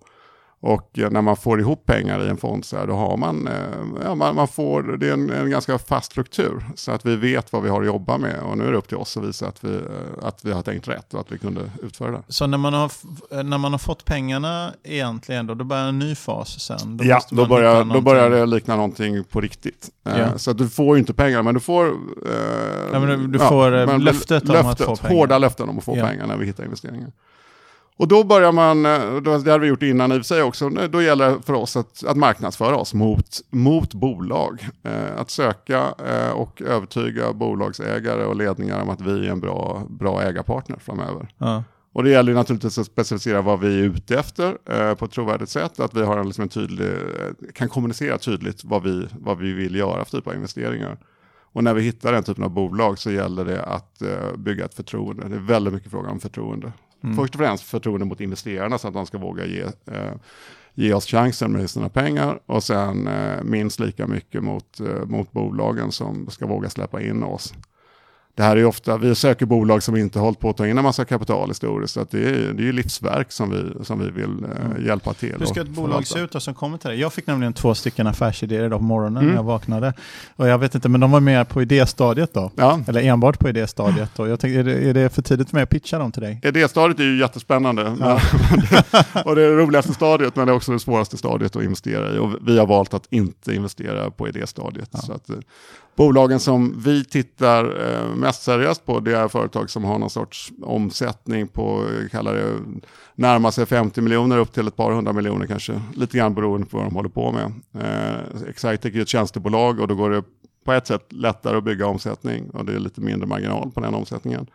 Och 0.60 0.90
när 0.94 1.22
man 1.22 1.38
får 1.38 1.60
ihop 1.60 1.86
pengar 1.86 2.26
i 2.26 2.30
en 2.30 2.38
fond 2.38 2.66
så 2.66 2.78
här, 2.78 2.88
då 2.88 2.94
har 2.94 3.18
man, 3.18 3.48
eh, 3.48 4.04
ja, 4.04 4.16
man, 4.16 4.36
man 4.36 4.48
får, 4.48 4.84
det 4.84 5.10
är 5.10 5.14
en, 5.14 5.30
en, 5.30 5.50
ganska 5.50 5.78
fast 5.78 6.12
struktur. 6.12 6.66
Så 6.76 6.92
att 6.92 7.06
vi 7.06 7.16
vet 7.16 7.54
vad 7.54 7.64
vi 7.64 7.70
har 7.70 7.82
att 7.82 7.88
jobba 7.88 8.18
med 8.18 8.40
och 8.40 8.58
nu 8.58 8.68
är 8.68 8.72
det 8.72 8.78
upp 8.78 8.88
till 8.88 8.98
oss 8.98 9.18
att 9.18 9.24
visa 9.24 9.48
att 9.48 9.64
vi, 9.64 9.76
eh, 9.76 10.28
att 10.28 10.46
vi 10.46 10.52
har 10.52 10.62
tänkt 10.62 10.88
rätt 10.88 11.14
och 11.14 11.20
att 11.20 11.32
vi 11.32 11.38
kunde 11.38 11.72
utföra 11.84 12.12
det. 12.12 12.24
Så 12.28 12.48
när 12.48 12.58
man 12.58 12.74
har, 12.74 12.92
när 13.44 13.58
man 13.58 13.72
har 13.72 13.80
fått 13.80 14.06
pengarna 14.06 14.74
egentligen, 14.84 15.48
då, 15.48 15.54
då 15.54 15.64
börjar 15.64 15.88
en 15.88 16.00
ny 16.00 16.16
fas 16.16 16.60
sen? 16.60 16.98
Då 16.98 17.06
ja, 17.06 17.22
då 17.30 17.46
börjar, 17.46 17.84
då 17.84 18.02
börjar 18.02 18.30
det 18.30 18.46
likna 18.46 18.76
någonting 18.76 19.24
på 19.24 19.42
riktigt. 19.42 19.90
Eh, 20.06 20.20
ja. 20.20 20.38
Så 20.38 20.52
att 20.52 20.58
du 20.58 20.70
får 20.70 20.96
ju 20.96 21.00
inte 21.00 21.14
pengar, 21.14 21.44
men 21.44 21.54
du 21.54 21.60
får, 21.60 21.86
eh, 21.86 21.92
ja, 22.94 23.00
men 23.00 23.32
du 23.32 23.40
får 23.40 23.74
ja, 23.74 23.98
löftet, 23.98 24.48
löftet 24.48 24.66
om 24.66 24.70
att 24.70 24.80
få 24.80 24.96
pengar. 24.96 25.16
Hårda 25.16 25.38
löften 25.38 25.70
om 25.70 25.78
att 25.78 25.84
få 25.84 25.94
pengar 25.94 26.28
när 26.28 26.38
vi 26.38 26.46
hittar 26.46 26.64
investeringar. 26.64 27.12
Och 27.98 28.08
då 28.08 28.24
börjar 28.24 28.52
man, 28.52 28.86
eh, 28.86 29.16
det 29.22 29.32
hade 29.32 29.60
vi 29.60 29.68
gjort 29.68 29.84
innan 29.84 30.12
i 30.12 30.16
och 30.16 30.20
för 30.20 30.24
sig 30.24 30.44
också, 30.44 30.70
då 30.70 31.02
gäller 31.02 31.30
det 31.30 31.42
för 31.42 31.54
oss 31.54 31.78
att, 31.78 32.04
att 32.06 32.18
marknadsföra 32.18 32.76
oss 32.76 32.94
mot, 32.94 33.40
mot 33.50 33.94
bolag. 33.94 34.68
Eh, 34.84 35.20
att 35.20 35.30
söka 35.30 35.94
eh, 36.08 36.32
och 36.32 36.62
övertyga 36.62 37.34
bolagsägare 37.34 38.26
och 38.26 38.36
ledningar 38.36 38.82
om 38.82 38.90
att 38.90 39.02
vi 39.02 39.28
är 39.28 39.32
en 39.32 39.40
bra, 39.40 39.84
bra 39.90 40.22
ägarpartner 40.22 40.78
framöver. 40.78 41.28
Ja. 41.38 41.64
Och 41.94 42.04
det 42.04 42.10
gäller 42.10 42.34
naturligtvis 42.34 42.78
att 42.78 42.86
specificera 42.86 43.42
vad 43.42 43.60
vi 43.60 43.80
är 43.80 43.84
ute 43.84 44.20
efter 44.20 44.58
eh, 44.66 44.94
på 44.94 45.06
ett 45.06 45.12
trovärdigt 45.12 45.50
sätt. 45.50 45.80
Att 45.80 45.94
vi 45.94 46.04
har 46.04 46.18
en, 46.18 46.26
liksom 46.26 46.42
en 46.42 46.50
tydlig, 46.50 46.88
eh, 46.88 47.52
kan 47.54 47.70
kommunicera 47.70 48.18
tydligt 48.18 48.64
vad 48.64 48.84
vi, 48.84 49.08
vad 49.20 49.38
vi 49.38 49.54
vill 49.54 49.76
göra 49.76 50.06
för 50.06 50.18
typ 50.18 50.28
av 50.28 50.36
investeringar. 50.36 50.98
Och 51.54 51.64
när 51.64 51.74
vi 51.74 51.82
hittar 51.82 52.12
den 52.12 52.24
typen 52.24 52.44
av 52.44 52.50
bolag 52.50 53.00
så 53.00 53.12
gäller 53.12 53.46
det 53.46 53.64
att 53.64 54.02
eh, 54.02 54.38
bygga 54.38 54.66
ett 54.66 54.74
förtroende. 54.74 55.30
Det 55.30 55.36
är 55.36 55.40
väldigt 55.40 55.74
mycket 55.74 55.92
fråga 55.92 56.10
om 56.10 56.20
förtroende. 56.20 56.72
Mm. 57.08 57.18
Först 57.18 57.36
och 57.36 57.40
främst 57.40 57.64
förtroende 57.64 58.06
mot 58.06 58.22
investerarna 58.22 58.78
så 58.78 58.88
att 58.88 58.94
de 58.94 59.06
ska 59.06 59.18
våga 59.18 59.46
ge, 59.46 59.62
eh, 59.92 60.14
ge 60.74 60.94
oss 60.94 61.06
chansen 61.06 61.52
med 61.52 61.70
sina 61.70 61.90
pengar 61.90 62.40
och 62.46 62.64
sen 62.64 63.08
eh, 63.08 63.44
minst 63.44 63.80
lika 63.80 64.08
mycket 64.08 64.44
mot, 64.44 64.80
eh, 64.80 65.06
mot 65.06 65.32
bolagen 65.32 65.92
som 65.92 66.30
ska 66.30 66.48
våga 66.48 66.70
släppa 66.70 67.02
in 67.02 67.24
oss 67.24 67.54
det 68.38 68.44
här 68.44 68.56
är 68.56 68.66
ofta, 68.66 68.98
vi 68.98 69.16
söker 69.16 69.46
bolag 69.46 69.84
som 69.84 69.96
inte 69.96 70.20
hållit 70.20 70.40
på 70.40 70.50
att 70.50 70.58
ta 70.58 70.68
in 70.68 70.78
en 70.78 70.84
massa 70.84 71.06
kapital 71.06 71.50
historiskt. 71.50 71.94
Så 71.94 72.00
att 72.00 72.12
det, 72.12 72.30
är, 72.30 72.54
det 72.54 72.68
är 72.68 72.74
livsverk 72.74 73.32
som 73.32 73.50
vi, 73.52 73.86
som 73.86 74.00
vi 74.00 74.12
vill 74.12 74.44
eh, 74.44 74.66
mm. 74.66 74.86
hjälpa 74.86 75.14
till. 75.14 75.36
Hur 75.40 75.46
ska 75.46 75.62
ett 75.62 75.68
bolag 75.68 76.08
se 76.08 76.20
ut 76.20 76.32
då, 76.32 76.40
som 76.40 76.54
kommer 76.54 76.78
till 76.78 76.90
dig? 76.90 77.00
Jag 77.00 77.14
fick 77.14 77.28
nämligen 77.28 77.54
två 77.54 77.76
stycken 77.76 78.08
affärsidéer 78.08 78.66
idag 78.66 78.80
på 78.80 78.84
morgonen 78.84 79.18
mm. 79.18 79.28
när 79.28 79.36
jag 79.36 79.44
vaknade. 79.44 79.94
Och 80.36 80.48
jag 80.48 80.58
vet 80.58 80.76
inte, 80.76 80.90
men 80.90 81.02
de 81.02 81.12
var 81.12 81.20
mer 81.20 81.44
på 81.44 81.62
idéstadiet 81.62 82.34
då? 82.34 82.52
Ja. 82.56 82.80
Eller 82.88 83.02
enbart 83.02 83.40
på 83.40 83.50
idéstadiet. 83.50 84.20
Och 84.20 84.30
jag 84.30 84.40
tänkte, 84.40 84.60
är, 84.60 84.64
det, 84.64 84.90
är 84.90 84.94
det 84.94 85.10
för 85.10 85.22
tidigt 85.22 85.50
för 85.50 85.56
mig 85.56 85.64
att 85.64 85.70
pitcha 85.70 86.00
dem 86.00 86.12
till 86.12 86.22
dig? 86.22 86.40
Idéstadiet 86.44 87.00
är 87.00 87.04
ju 87.04 87.20
jättespännande. 87.20 87.98
Ja. 88.00 88.14
och 89.26 89.36
det 89.36 89.44
är 89.44 89.50
det 89.50 89.56
roligaste 89.56 89.94
stadiet, 89.94 90.36
men 90.36 90.48
det 90.48 90.54
är 90.54 90.56
också 90.56 90.72
det 90.72 90.80
svåraste 90.80 91.18
stadiet 91.18 91.56
att 91.56 91.64
investera 91.64 92.16
i. 92.16 92.18
Och 92.18 92.32
vi 92.42 92.60
har 92.60 92.68
valt 92.68 92.94
att 92.94 93.08
inte 93.10 93.56
investera 93.56 94.12
på 94.12 94.28
idéstadiet. 94.28 94.90
Ja. 94.92 95.00
Så 95.00 95.14
att, 95.14 95.30
eh, 95.30 95.36
Bolagen 95.98 96.40
som 96.40 96.82
vi 96.82 97.06
tittar 97.06 97.90
eh, 97.90 98.16
mest 98.16 98.44
seriöst 98.44 98.86
på 98.86 99.00
det 99.00 99.18
är 99.18 99.28
företag 99.28 99.70
som 99.70 99.84
har 99.84 100.00
någon 100.00 100.10
sorts 100.10 100.52
omsättning 100.62 101.48
på, 101.48 101.84
eh, 101.84 102.10
kallar 102.10 102.34
det, 102.34 102.58
närmar 103.16 103.52
sig 103.52 103.66
50 103.66 104.02
miljoner 104.02 104.38
upp 104.38 104.54
till 104.54 104.68
ett 104.68 104.76
par 104.76 104.92
hundra 104.92 105.14
miljoner 105.14 105.48
kanske. 105.48 105.82
Lite 105.96 106.18
grann 106.18 106.34
beroende 106.34 106.68
på 106.68 106.78
vad 106.78 106.86
de 106.86 106.96
håller 106.96 107.10
på 107.10 107.32
med. 107.32 107.52
Eh, 107.74 108.50
Excitec 108.50 108.96
är 108.96 109.02
ett 109.02 109.08
tjänstebolag 109.08 109.80
och 109.80 109.88
då 109.88 109.96
går 109.96 110.10
det 110.10 110.24
på 110.66 110.74
ett 110.74 110.88
sätt 110.88 111.06
lättare 111.10 111.58
att 111.58 111.64
bygga 111.64 111.88
omsättning 111.88 112.50
och 112.50 112.66
det 112.66 112.74
är 112.74 112.80
lite 112.80 113.02
mindre 113.02 113.28
marginal 113.28 113.72
på 113.72 113.80
den 113.80 113.94
omsättningen 113.94 114.48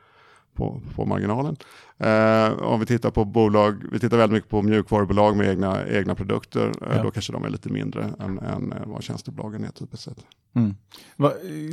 på, 0.55 0.81
på 0.95 1.07
marginalen. 1.07 1.57
Eh, 1.99 2.53
om 2.53 2.81
vi 2.81 2.87
tittar 2.87 3.11
på 3.11 3.25
bolag, 3.25 3.85
vi 3.93 3.99
tittar 3.99 4.17
väldigt 4.17 4.35
mycket 4.35 4.51
på 4.51 4.63
mjukvarubolag 4.63 5.37
med 5.37 5.49
egna, 5.49 5.87
egna 5.89 6.15
produkter, 6.15 6.67
eh, 6.67 6.97
Ja. 6.97 7.03
då 7.03 7.11
kanske 7.11 7.33
de 7.33 7.45
är 7.45 7.49
lite 7.51 7.69
mindre 7.69 8.15
än, 8.19 8.39
än 8.39 8.73
eh, 8.73 8.79
vad 8.87 9.03
tjänstebolagen 9.03 9.65
är 9.65 9.71
typiskt 9.71 10.05
sett. 10.05 10.19
Mm. 10.55 10.75
Va, 11.17 11.33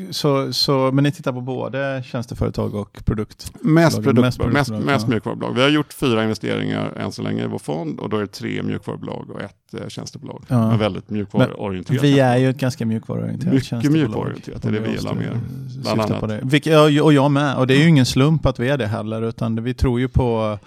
så, 0.09 0.53
så, 0.53 0.91
men 0.91 1.03
ni 1.03 1.11
tittar 1.11 1.33
på 1.33 1.41
både 1.41 2.03
tjänsteföretag 2.05 2.75
och 2.75 3.05
produkt? 3.05 3.53
Mest, 3.61 4.03
produkt, 4.03 4.21
mest 4.21 4.39
mest, 4.39 4.53
mest, 4.53 4.69
produktbolag, 4.69 4.99
ja. 5.01 5.07
mjukvarubolag. 5.07 5.53
Vi 5.53 5.61
har 5.61 5.69
gjort 5.69 5.93
fyra 5.93 6.23
investeringar 6.23 6.91
än 6.91 7.11
så 7.11 7.21
länge 7.21 7.43
i 7.43 7.47
vår 7.47 7.59
fond 7.59 7.99
och 7.99 8.09
då 8.09 8.17
är 8.17 8.21
det 8.21 8.27
tre 8.27 8.63
mjukvarubolag 8.63 9.29
och 9.29 9.41
ett 9.41 9.55
eh, 9.73 9.87
tjänstebolag. 9.87 10.43
Ja. 10.47 10.69
Men 10.69 10.79
väldigt 10.79 11.09
mjukvaruorienterat. 11.09 12.03
Vi 12.03 12.19
är 12.19 12.37
ju 12.37 12.49
ett 12.49 12.57
ganska 12.57 12.85
mjukvaruorienterat 12.85 13.53
Mycket 13.53 13.67
tjänstebolag. 13.67 14.01
mjukvaruorienterat, 14.01 14.61
det 14.61 14.67
är 14.67 14.71
det 14.71 14.79
vi 14.79 14.91
gillar 14.91 15.13
mer, 15.13 15.39
bland 15.81 16.01
annat. 16.01 16.19
På 16.19 16.27
det. 16.27 16.39
Vilket, 16.43 16.73
ja, 16.73 17.03
och 17.03 17.13
jag 17.13 17.31
med. 17.31 17.55
Och 17.57 17.67
det 17.67 17.73
är 17.73 17.79
ju 17.79 17.87
ingen 17.87 18.05
slump 18.05 18.45
att 18.45 18.59
vi 18.59 18.69
är 18.69 18.77
det 18.77 18.87
heller, 18.87 19.21
utan 19.21 19.63
vi 19.63 19.73
tror 19.73 19.99
ju 19.99 20.07
på 20.07 20.59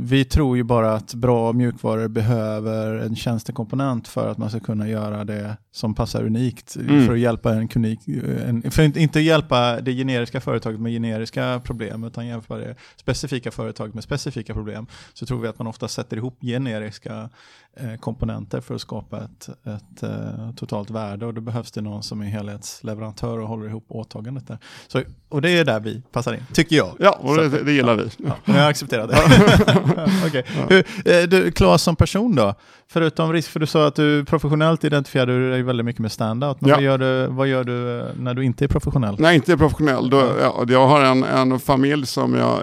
vi 0.00 0.24
tror 0.24 0.56
ju 0.56 0.62
bara 0.62 0.94
att 0.94 1.14
bra 1.14 1.52
mjukvaror 1.52 2.08
behöver 2.08 2.94
en 2.94 3.16
tjänstekomponent 3.16 4.08
för 4.08 4.28
att 4.28 4.38
man 4.38 4.50
ska 4.50 4.60
kunna 4.60 4.88
göra 4.88 5.24
det 5.24 5.56
som 5.72 5.94
passar 5.94 6.24
unikt. 6.24 6.76
Mm. 6.76 7.06
För 7.06 7.12
att 7.12 7.18
hjälpa 7.18 7.54
en 7.54 7.68
unik, 7.76 8.00
en, 8.46 8.70
för 8.70 8.98
inte 8.98 9.20
hjälpa 9.20 9.80
det 9.80 9.92
generiska 9.92 10.40
företaget 10.40 10.80
med 10.80 10.92
generiska 10.92 11.60
problem, 11.64 12.04
utan 12.04 12.26
hjälpa 12.26 12.56
det 12.56 12.74
specifika 12.96 13.50
företaget 13.50 13.94
med 13.94 14.04
specifika 14.04 14.54
problem. 14.54 14.86
Så 15.14 15.26
tror 15.26 15.40
vi 15.40 15.48
att 15.48 15.58
man 15.58 15.66
ofta 15.66 15.88
sätter 15.88 16.16
ihop 16.16 16.38
generiska 16.40 17.30
eh, 17.76 17.94
komponenter 17.94 18.60
för 18.60 18.74
att 18.74 18.80
skapa 18.80 19.24
ett, 19.24 19.48
ett 19.48 20.02
eh, 20.02 20.54
totalt 20.56 20.90
värde 20.90 21.26
och 21.26 21.34
då 21.34 21.40
behövs 21.40 21.72
det 21.72 21.80
någon 21.80 22.02
som 22.02 22.20
är 22.20 22.26
helhetsleverantör 22.26 23.38
och 23.38 23.48
håller 23.48 23.66
ihop 23.66 23.84
åtagandet 23.88 24.46
där. 24.46 24.58
Så, 24.86 25.02
och 25.28 25.42
det 25.42 25.50
är 25.50 25.64
där 25.64 25.80
vi 25.80 26.02
passar 26.12 26.34
in, 26.34 26.46
tycker 26.52 26.76
jag. 26.76 26.96
Ja, 26.98 27.18
och 27.22 27.36
det, 27.36 27.48
det 27.48 27.72
gillar 27.72 27.96
vi. 27.96 28.10
Ja, 28.18 28.36
men 28.44 28.56
jag 28.56 28.68
accepterar 28.68 29.07
det. 29.08 30.08
Okej. 30.26 30.44
Hur, 30.68 30.84
eh, 31.04 31.22
du, 31.28 31.50
Claes 31.50 31.82
som 31.82 31.96
person 31.96 32.34
då? 32.34 32.54
Förutom 32.90 33.32
risk, 33.32 33.50
för 33.50 33.60
du 33.60 33.66
sa 33.66 33.86
att 33.86 33.94
du 33.94 34.24
professionellt 34.24 34.84
identifierar 34.84 35.26
du 35.26 35.50
dig 35.50 35.62
väldigt 35.62 35.86
mycket 35.86 36.00
med 36.00 36.12
standout. 36.12 36.60
Men 36.60 36.68
Ja. 36.70 36.74
vad, 36.76 36.82
gör 36.84 36.98
du, 36.98 37.26
vad 37.26 37.46
gör 37.48 37.64
du 37.64 37.98
eh, 38.00 38.04
när 38.16 38.34
du 38.34 38.44
inte 38.44 38.64
är 38.64 38.68
professionell? 38.68 39.16
Nej, 39.18 39.34
inte 39.36 39.56
professionell. 39.56 40.10
Då, 40.10 40.22
ja, 40.40 40.64
jag 40.68 40.86
har 40.86 41.00
en, 41.00 41.24
en 41.24 41.58
familj 41.60 42.06
som 42.06 42.34
jag 42.34 42.60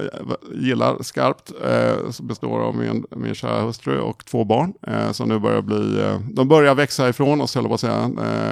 gillar 0.54 1.04
skarpt. 1.04 1.52
Eh, 1.72 2.12
som 2.12 2.28
består 2.28 2.60
av 2.60 2.76
min, 2.78 3.06
min 3.16 3.36
kära 3.36 3.62
hustru 3.62 4.00
och 4.00 4.26
två 4.26 4.44
barn. 4.44 4.74
Eh, 4.88 5.12
som 5.12 5.30
nu 5.30 5.40
börjar 5.40 5.62
bli, 5.62 6.02
eh, 6.02 6.20
de 6.34 6.48
börjar 6.48 6.76
växa 6.76 7.10
ifrån 7.10 7.42
oss, 7.42 7.56
höll 7.56 7.64
jag 7.64 7.70
på 7.70 7.74
att 7.76 7.80
säga. 7.82 8.02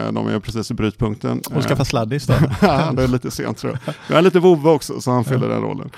Eh, 0.05 0.11
de 0.11 0.27
är 0.27 0.39
precis 0.39 0.71
i 0.71 0.73
brytpunkten. 0.73 1.41
Och 1.55 1.63
skaffa 1.63 1.85
sladdis 1.85 2.27
då? 2.27 2.33
Det 2.93 3.03
är 3.03 3.07
lite 3.07 3.31
sent 3.31 3.57
tror 3.57 3.79
jag. 3.85 3.95
Jag 4.07 4.17
är 4.17 4.21
lite 4.21 4.39
vovve 4.39 4.69
också, 4.69 5.01
så 5.01 5.11
han 5.11 5.23
fyller 5.23 5.49
den 5.49 5.61
rollen. 5.61 5.89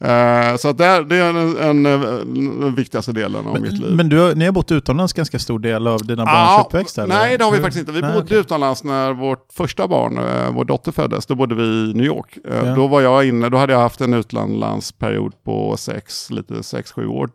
Eh, 0.00 0.56
så 0.56 0.68
att 0.68 0.78
det, 0.78 0.84
är, 0.86 1.02
det 1.02 1.16
är 1.16 1.30
en, 1.30 1.36
en, 1.56 1.86
en, 1.86 2.60
den 2.60 2.74
viktigaste 2.74 3.12
delen 3.12 3.46
av 3.46 3.60
mitt 3.60 3.72
liv. 3.72 3.82
Men, 3.86 3.96
men 3.96 4.08
du, 4.08 4.18
har- 4.20 4.34
ni 4.34 4.44
har 4.44 4.52
bott 4.52 4.72
utomlands 4.72 5.12
ganska 5.12 5.38
stor 5.38 5.58
del 5.58 5.86
av 5.86 6.06
dina 6.06 6.24
barns 6.24 6.66
uppväxt? 6.66 6.98
Eller? 6.98 7.14
Nej, 7.14 7.38
det 7.38 7.44
har 7.44 7.50
vi 7.50 7.56
Hur? 7.56 7.64
faktiskt 7.64 7.80
inte. 7.80 7.92
Vi 7.92 8.00
Nej, 8.00 8.12
bodde 8.12 8.24
okej. 8.24 8.38
utomlands 8.38 8.84
när 8.84 9.12
vårt 9.12 9.52
första 9.52 9.88
barn, 9.88 10.18
eh, 10.18 10.52
vår 10.54 10.64
dotter 10.64 10.92
föddes. 10.92 11.26
Då 11.26 11.34
bodde 11.34 11.54
vi 11.54 11.62
i 11.62 11.92
New 11.94 12.06
York. 12.06 12.38
Eh, 12.48 12.56
Ja. 12.68 12.74
Då 12.74 12.86
var 12.86 13.00
jag 13.00 13.26
inne, 13.28 13.48
då 13.48 13.56
hade 13.56 13.72
jag 13.72 13.80
haft 13.80 14.00
en 14.00 14.14
utlandsperiod 14.14 15.32
på 15.44 15.76
sex, 15.76 16.30
lite 16.30 16.62
sex, 16.62 16.92
sju 16.92 17.06
år. 17.06 17.30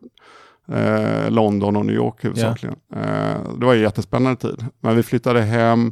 Eh, 0.73 1.29
London 1.29 1.75
och 1.75 1.85
New 1.85 1.95
York 1.95 2.15
huvudsakligen. 2.25 2.75
Eh, 2.95 3.53
det 3.59 3.65
var 3.65 3.73
en 3.75 3.81
jättespännande 3.81 4.39
tid. 4.41 4.65
Men 4.81 4.95
vi 4.95 5.03
flyttade 5.03 5.41
hem 5.41 5.91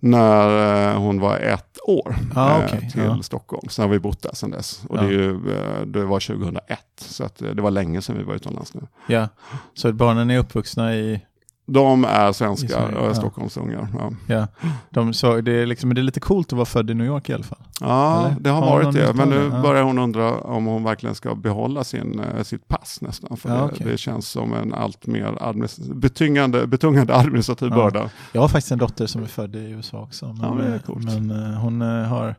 när 0.00 0.90
eh, 0.92 0.98
hon 1.00 1.20
var 1.20 1.38
ett 1.38 1.78
år 1.86 2.16
Ah, 2.34 2.58
eh, 2.58 2.64
okej, 2.64 2.90
till 2.90 3.02
ja. 3.02 3.22
Stockholm. 3.22 3.68
Sen 3.68 3.82
har 3.82 3.90
vi 3.90 3.98
bott 3.98 4.22
där 4.22 4.34
sedan 4.34 4.50
dess. 4.50 4.84
Och 4.88 4.96
Ja. 4.96 5.00
det, 5.00 5.06
är 5.06 5.10
ju, 5.12 5.30
eh, 5.54 5.80
det 5.86 6.04
var 6.04 6.20
2001, 6.20 6.78
så 6.96 7.28
det 7.38 7.62
var 7.62 7.70
länge 7.70 8.02
sedan 8.02 8.18
vi 8.18 8.24
var 8.24 8.34
utomlands 8.34 8.74
nu. 8.74 8.80
Ja, 9.06 9.28
så 9.74 9.92
barnen 9.92 10.30
är 10.30 10.38
uppvuxna 10.38 10.94
i... 10.94 11.20
De 11.68 12.04
är 12.04 12.32
svenskar 12.32 12.68
Sverige, 12.68 12.96
och 12.96 13.04
är 13.04 13.08
ja. 13.08 13.14
Stockholmsungar. 13.14 13.88
Ja. 13.98 14.10
Ja, 14.26 14.46
de, 14.90 15.14
så 15.14 15.40
det, 15.40 15.52
är 15.52 15.66
liksom, 15.66 15.94
det 15.94 16.00
är 16.00 16.02
lite 16.02 16.20
coolt 16.20 16.46
att 16.46 16.56
vara 16.56 16.66
född 16.66 16.90
i 16.90 16.94
New 16.94 17.06
York 17.06 17.28
i 17.28 17.32
alla 17.32 17.44
fall. 17.44 17.58
Ja, 17.80 18.26
Eller? 18.26 18.36
det 18.40 18.50
har 18.50 18.60
Har 18.60 18.70
varit 18.70 18.94
det. 18.94 19.12
Men 19.14 19.28
nu 19.28 19.50
börjar 19.50 19.82
hon 19.82 19.98
undra 19.98 20.40
om 20.40 20.66
hon 20.66 20.84
verkligen 20.84 21.14
ska 21.14 21.34
behålla 21.34 21.84
sin, 21.84 22.20
eh, 22.20 22.42
sitt 22.42 22.68
pass 22.68 22.98
nästan. 23.00 23.36
För 23.36 23.48
Ja, 23.48 23.54
det, 23.54 23.64
okej. 23.64 23.86
det 23.86 23.98
känns 23.98 24.28
som 24.28 24.52
en 24.52 24.74
allt 24.74 25.06
mer 25.06 25.94
betungande, 25.94 26.66
betungande 26.66 27.14
administrativ 27.16 27.70
börda. 27.70 28.10
Jag 28.32 28.40
har 28.40 28.48
faktiskt 28.48 28.72
en 28.72 28.78
dotter 28.78 29.06
som 29.06 29.22
är 29.22 29.26
född 29.26 29.56
i 29.56 29.70
USA 29.70 29.98
också. 30.02 30.36
Men, 30.40 30.56
men 30.56 31.30
eh, 31.30 31.52
eh, 31.52 31.58
hon 31.58 31.82
eh, 31.82 32.08
har... 32.08 32.34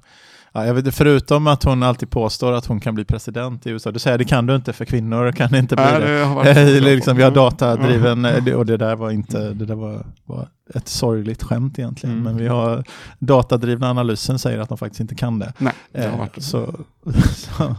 Ja, 0.58 0.66
jag 0.66 0.74
vet, 0.74 0.96
förutom 0.96 1.48
att 1.48 1.64
hon 1.64 1.84
alltid 1.84 2.10
påstår 2.10 2.54
att 2.54 2.66
hon 2.66 2.80
kan 2.80 2.96
bli 2.96 3.06
president 3.06 3.68
i 3.68 3.70
USA. 3.70 3.92
Du 3.92 4.00
säger 4.00 4.18
det 4.18 4.26
kan 4.26 4.46
du 4.46 4.56
inte 4.56 4.74
för 4.74 4.86
kvinnor 4.86 5.32
kan 5.32 5.56
inte 5.56 5.76
bli 5.76 5.86
Nej, 5.86 6.02
det. 6.02 6.54
det 6.54 6.78
Eh, 6.78 6.82
liksom, 6.82 7.18
vi 7.18 7.24
har 7.24 7.32
datadriven, 7.32 8.26
eh, 8.26 8.54
och 8.54 8.66
det 8.66 8.78
där 8.78 8.96
var 8.96 9.12
inte, 9.12 9.54
det 9.54 9.66
där 9.66 9.76
var, 9.76 10.06
var 10.26 10.48
ett 10.76 10.88
sorgligt 10.88 11.44
skämt 11.44 11.80
egentligen. 11.80 12.16
Mm. 12.16 12.24
Men 12.24 12.38
vi 12.38 12.48
har 12.48 12.84
datadrivna 13.20 13.90
analysen 13.90 14.40
säger 14.40 14.60
att 14.60 14.70
de 14.70 14.78
faktiskt 14.78 15.00
inte 15.00 15.16
kan 15.16 15.40
det. 15.40 15.54
Nej, 15.58 15.74
det 15.92 16.02
har 16.02 16.08
Eh, 16.08 16.18
varit 16.18 16.44
så, 16.44 16.74
så 17.36 17.76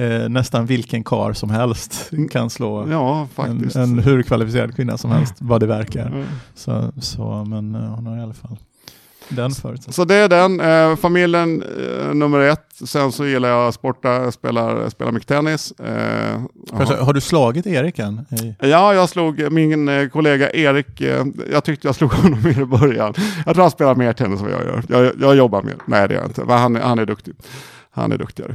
eh, 0.00 0.28
nästan 0.28 0.66
vilken 0.66 1.04
kar 1.04 1.32
som 1.32 1.50
helst 1.50 2.10
kan 2.30 2.50
slå 2.50 2.88
Ja, 2.90 3.28
en, 3.36 3.70
en 3.74 3.98
hur 3.98 4.22
kvalificerad 4.22 4.76
kvinna 4.76 4.98
som 4.98 5.10
helst, 5.10 5.34
vad 5.38 5.60
det 5.60 5.66
verkar. 5.66 6.06
Mm. 6.06 6.24
Så, 6.54 6.92
så, 7.00 7.44
men 7.44 7.74
eh, 7.74 7.80
hon 7.80 8.06
har 8.06 8.16
i 8.18 8.20
alla 8.20 8.34
fall 8.34 8.56
den 9.28 9.50
förutsättningen. 9.50 9.92
Så 9.92 10.04
det 10.04 10.14
är 10.14 10.28
den. 10.28 10.60
Eh, 10.60 10.96
familjen 10.96 11.62
eh, 11.62 12.14
nummer 12.14 12.40
ett. 12.40 12.64
Sen 12.84 13.12
så 13.12 13.26
gillar 13.26 13.48
jag 13.48 13.68
att 13.68 13.74
sporta, 13.74 14.32
spelar, 14.32 14.88
spelar 14.88 15.12
mycket 15.12 15.28
tennis. 15.28 15.72
Eh, 15.72 16.40
jaha. 16.72 17.04
har 17.04 17.12
du 17.12 17.20
slagit 17.20 17.66
Erik 17.66 17.98
än? 17.98 18.26
Ja, 18.60 18.94
jag 18.94 19.08
slog 19.08 19.52
min 19.52 19.88
eh, 19.88 20.08
kollega 20.08 20.50
Erik, 20.52 21.00
eh, 21.00 21.24
jag 21.52 21.64
tyckte 21.64 21.88
jag 21.88 21.94
slog 21.94 22.12
honom 22.12 22.46
i 22.46 22.64
början. 22.64 23.14
Jag 23.46 23.54
tror 23.54 23.62
han 23.62 23.70
spelar 23.70 23.94
mer 23.94 24.12
tennis 24.12 24.40
än 24.40 24.46
vad 24.46 24.54
jag 24.54 24.64
gör. 24.64 24.82
Jag, 24.88 25.12
jag 25.20 25.36
jobbar 25.36 25.62
mer. 25.62 25.76
Nej, 25.86 26.08
det 26.08 26.14
gör 26.14 26.20
jag 26.20 26.30
inte. 26.30 26.44
Men 26.44 26.58
han, 26.58 26.76
han 26.76 26.98
är 26.98 27.06
duktig. 27.06 27.34
Han 27.90 28.12
är 28.12 28.18
duktigare. 28.18 28.54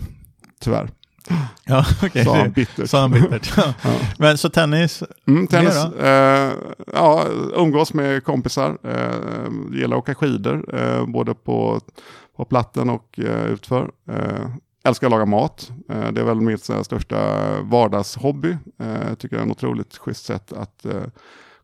Tyvärr. 0.62 0.90
Ja, 1.66 1.86
okej. 2.04 2.26
Sa 2.26 2.38
han 2.38 2.52
bittert. 2.52 2.90
Sa 2.90 3.02
han 3.02 3.12
bittert. 3.12 3.54
Ja. 3.58 3.74
Ja. 3.84 3.90
Men 4.20 4.38
så 4.38 4.50
tennis, 4.50 5.04
Mm, 5.28 5.48
tennis. 5.48 5.76
Eh, 5.86 6.52
ja, 6.94 7.26
umgås 7.56 7.94
med 7.94 8.24
kompisar. 8.24 8.78
Eh, 8.84 9.76
gillar 9.80 9.98
att 9.98 10.04
åka 10.04 10.16
skidor. 10.16 10.76
Eh, 10.76 11.06
både 11.06 11.34
på, 11.34 11.80
på 12.38 12.46
platten 12.46 12.90
och 12.90 13.20
eh, 13.20 13.46
utför. 13.46 13.92
Eh, 14.10 14.46
älskar 14.86 15.08
att 15.08 15.12
laga 15.12 15.26
mat. 15.26 15.72
Eh, 15.90 16.12
det 16.12 16.22
är 16.22 16.26
väl 16.26 16.42
mitt 16.42 16.64
så 16.64 16.74
här, 16.74 16.84
största 16.84 17.18
vardagshobby. 17.62 18.58
Eh, 18.80 19.14
tycker 19.16 19.36
det 19.36 19.42
är 19.42 19.46
en 19.46 19.52
otroligt 19.52 19.98
schysst 19.98 20.26
sätt 20.26 20.54
att 20.54 20.86
eh, 20.86 21.02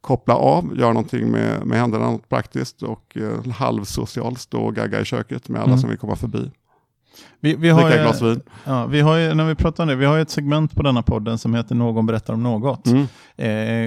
koppla 0.02 0.36
av, 0.36 0.78
göra 0.78 0.94
någonting 0.94 1.32
med, 1.32 1.66
med 1.66 1.80
händerna, 1.80 2.12
något 2.12 2.30
praktiskt 2.30 2.84
och 2.84 3.18
eh, 3.18 3.52
halvsocialt 3.52 4.40
stå 4.40 4.62
och 4.62 4.76
gagga 4.76 5.00
i 5.02 5.06
köket 5.06 5.50
med 5.50 5.62
alla 5.62 5.68
Mm. 5.70 5.80
som 5.80 5.90
vill 5.90 6.00
komma 6.00 6.16
förbi. 6.16 6.52
Vi, 7.40 7.56
vi, 7.56 7.70
har 7.70 7.84
Dricka 7.84 8.02
glas 8.04 8.22
vin. 8.22 8.42
ja, 8.66 8.86
vi 8.86 9.02
har 9.02 9.16
ju, 9.16 9.34
när 9.34 9.46
vi 9.46 9.56
pratar 9.56 9.84
om 9.84 9.90
det, 9.90 9.96
vi 9.96 10.06
har 10.06 10.20
ett 10.20 10.30
segment 10.30 10.76
på 10.76 10.84
denna 10.84 11.02
podden 11.02 11.38
som 11.38 11.56
heter 11.56 11.76
Någon 11.76 12.06
berättar 12.06 12.34
om 12.34 12.44
något. 12.44 12.86
Mm. 12.88 13.08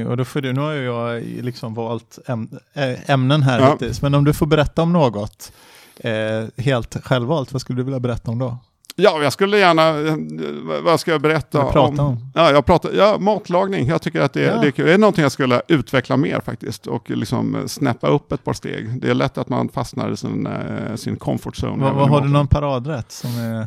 Eh, 0.02 0.08
och 0.10 0.16
då 0.16 0.24
får 0.24 0.40
du, 0.40 0.52
nu 0.52 0.60
har 0.60 0.72
jag 0.72 1.22
liksom 1.22 1.74
valt 1.74 2.18
äm, 2.26 2.48
äh, 2.74 3.10
ämnen 3.10 3.42
här 3.42 3.60
Ja. 3.60 3.72
hittills, 3.72 4.02
men 4.02 4.14
om 4.14 4.24
du 4.24 4.32
får 4.32 4.46
berätta 4.46 4.82
om 4.82 4.92
något 4.92 5.52
eh, 6.00 6.12
helt 6.56 6.96
självvalt, 7.04 7.52
vad 7.52 7.60
skulle 7.60 7.78
du 7.78 7.82
vilja 7.84 8.00
berätta 8.00 8.30
om 8.30 8.38
då? 8.38 8.58
Ja, 8.96 9.22
jag 9.22 9.32
skulle 9.32 9.58
gärna, 9.58 9.88
eh, 9.88 10.82
vad 10.82 11.00
ska 11.00 11.10
jag 11.10 11.20
berätta 11.20 11.64
prata 11.64 12.02
om? 12.02 12.30
Ja, 12.34 12.50
jag 12.50 12.66
pratar, 12.66 12.90
ja, 12.92 13.16
matlagning. 13.18 13.86
Jag 13.88 14.02
tycker 14.02 14.20
att 14.20 14.32
det, 14.32 14.40
Ja. 14.40 14.56
det 14.60 14.66
är 14.66 14.70
kul. 14.70 14.86
Det 14.86 14.92
är 14.94 14.98
någonting 14.98 15.22
jag 15.22 15.32
skulle 15.32 15.62
utveckla 15.68 16.16
mer 16.16 16.40
faktiskt 16.40 16.86
och 16.86 17.10
liksom 17.10 17.62
snäppa 17.66 18.08
upp 18.08 18.32
ett 18.32 18.44
par 18.44 18.52
steg. 18.52 19.00
Det 19.00 19.10
är 19.10 19.14
lätt 19.14 19.38
att 19.38 19.48
man 19.48 19.68
fastnar 19.68 20.10
i 20.10 20.16
sin, 20.16 20.46
eh, 20.46 20.94
sin 20.96 21.16
comfort 21.16 21.54
zone. 21.64 21.84
Vad, 21.84 21.94
vad 21.94 22.08
har 22.08 22.16
du 22.16 22.20
maten. 22.20 22.32
någon 22.32 22.46
paradrätt 22.48 23.12
som 23.12 23.30
är... 23.38 23.66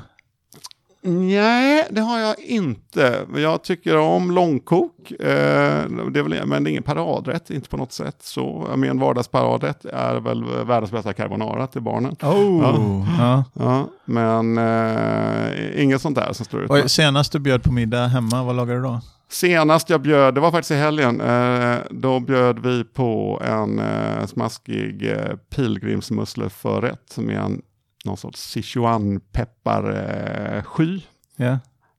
Nej, 1.05 1.87
det 1.89 2.01
har 2.01 2.19
jag 2.19 2.39
inte. 2.39 3.25
Jag 3.35 3.63
tycker 3.63 3.97
om 3.97 4.31
långkok, 4.31 5.11
eh, 5.11 5.85
det 6.11 6.21
väl, 6.23 6.45
men 6.45 6.63
det 6.63 6.69
är 6.69 6.71
ingen 6.71 6.83
paradrätt, 6.83 7.49
inte 7.49 7.69
på 7.69 7.77
något 7.77 7.91
sätt. 7.91 8.17
Så 8.19 8.67
min 8.75 8.99
vardagsparadrätt 8.99 9.85
är 9.85 10.15
väl 10.15 10.43
världens 10.65 10.91
bästa 10.91 11.13
carbonara 11.13 11.67
till 11.67 11.81
barnen. 11.81 12.15
Oh. 12.21 13.07
Ja. 13.19 13.43
Ja, 13.53 13.89
men 14.05 14.57
eh, 14.57 15.83
inget 15.83 16.01
sånt 16.01 16.15
där 16.15 16.33
som 16.33 16.45
står 16.45 16.63
ut. 16.63 16.69
Och 16.69 16.91
senast 16.91 17.31
du 17.31 17.39
bjöd 17.39 17.63
på 17.63 17.71
middag 17.71 18.07
hemma, 18.07 18.43
vad 18.43 18.55
lagade 18.55 18.79
du 18.79 18.83
då? 18.83 19.01
Senast 19.29 19.89
jag 19.89 20.01
bjöd, 20.01 20.35
det 20.35 20.41
var 20.41 20.51
faktiskt 20.51 20.71
i 20.71 20.75
helgen, 20.75 21.21
eh, 21.21 21.77
då 21.89 22.19
bjöd 22.19 22.59
vi 22.59 22.83
på 22.83 23.41
en 23.45 23.79
eh, 23.79 24.25
smaskig 24.25 25.11
eh, 25.11 25.35
pilgrimsmussleförrätt 25.55 27.17
med 27.17 27.37
en, 27.37 27.61
någon 28.05 28.17
sorts 28.17 28.55
Sichuan-pepparsky 28.55 31.01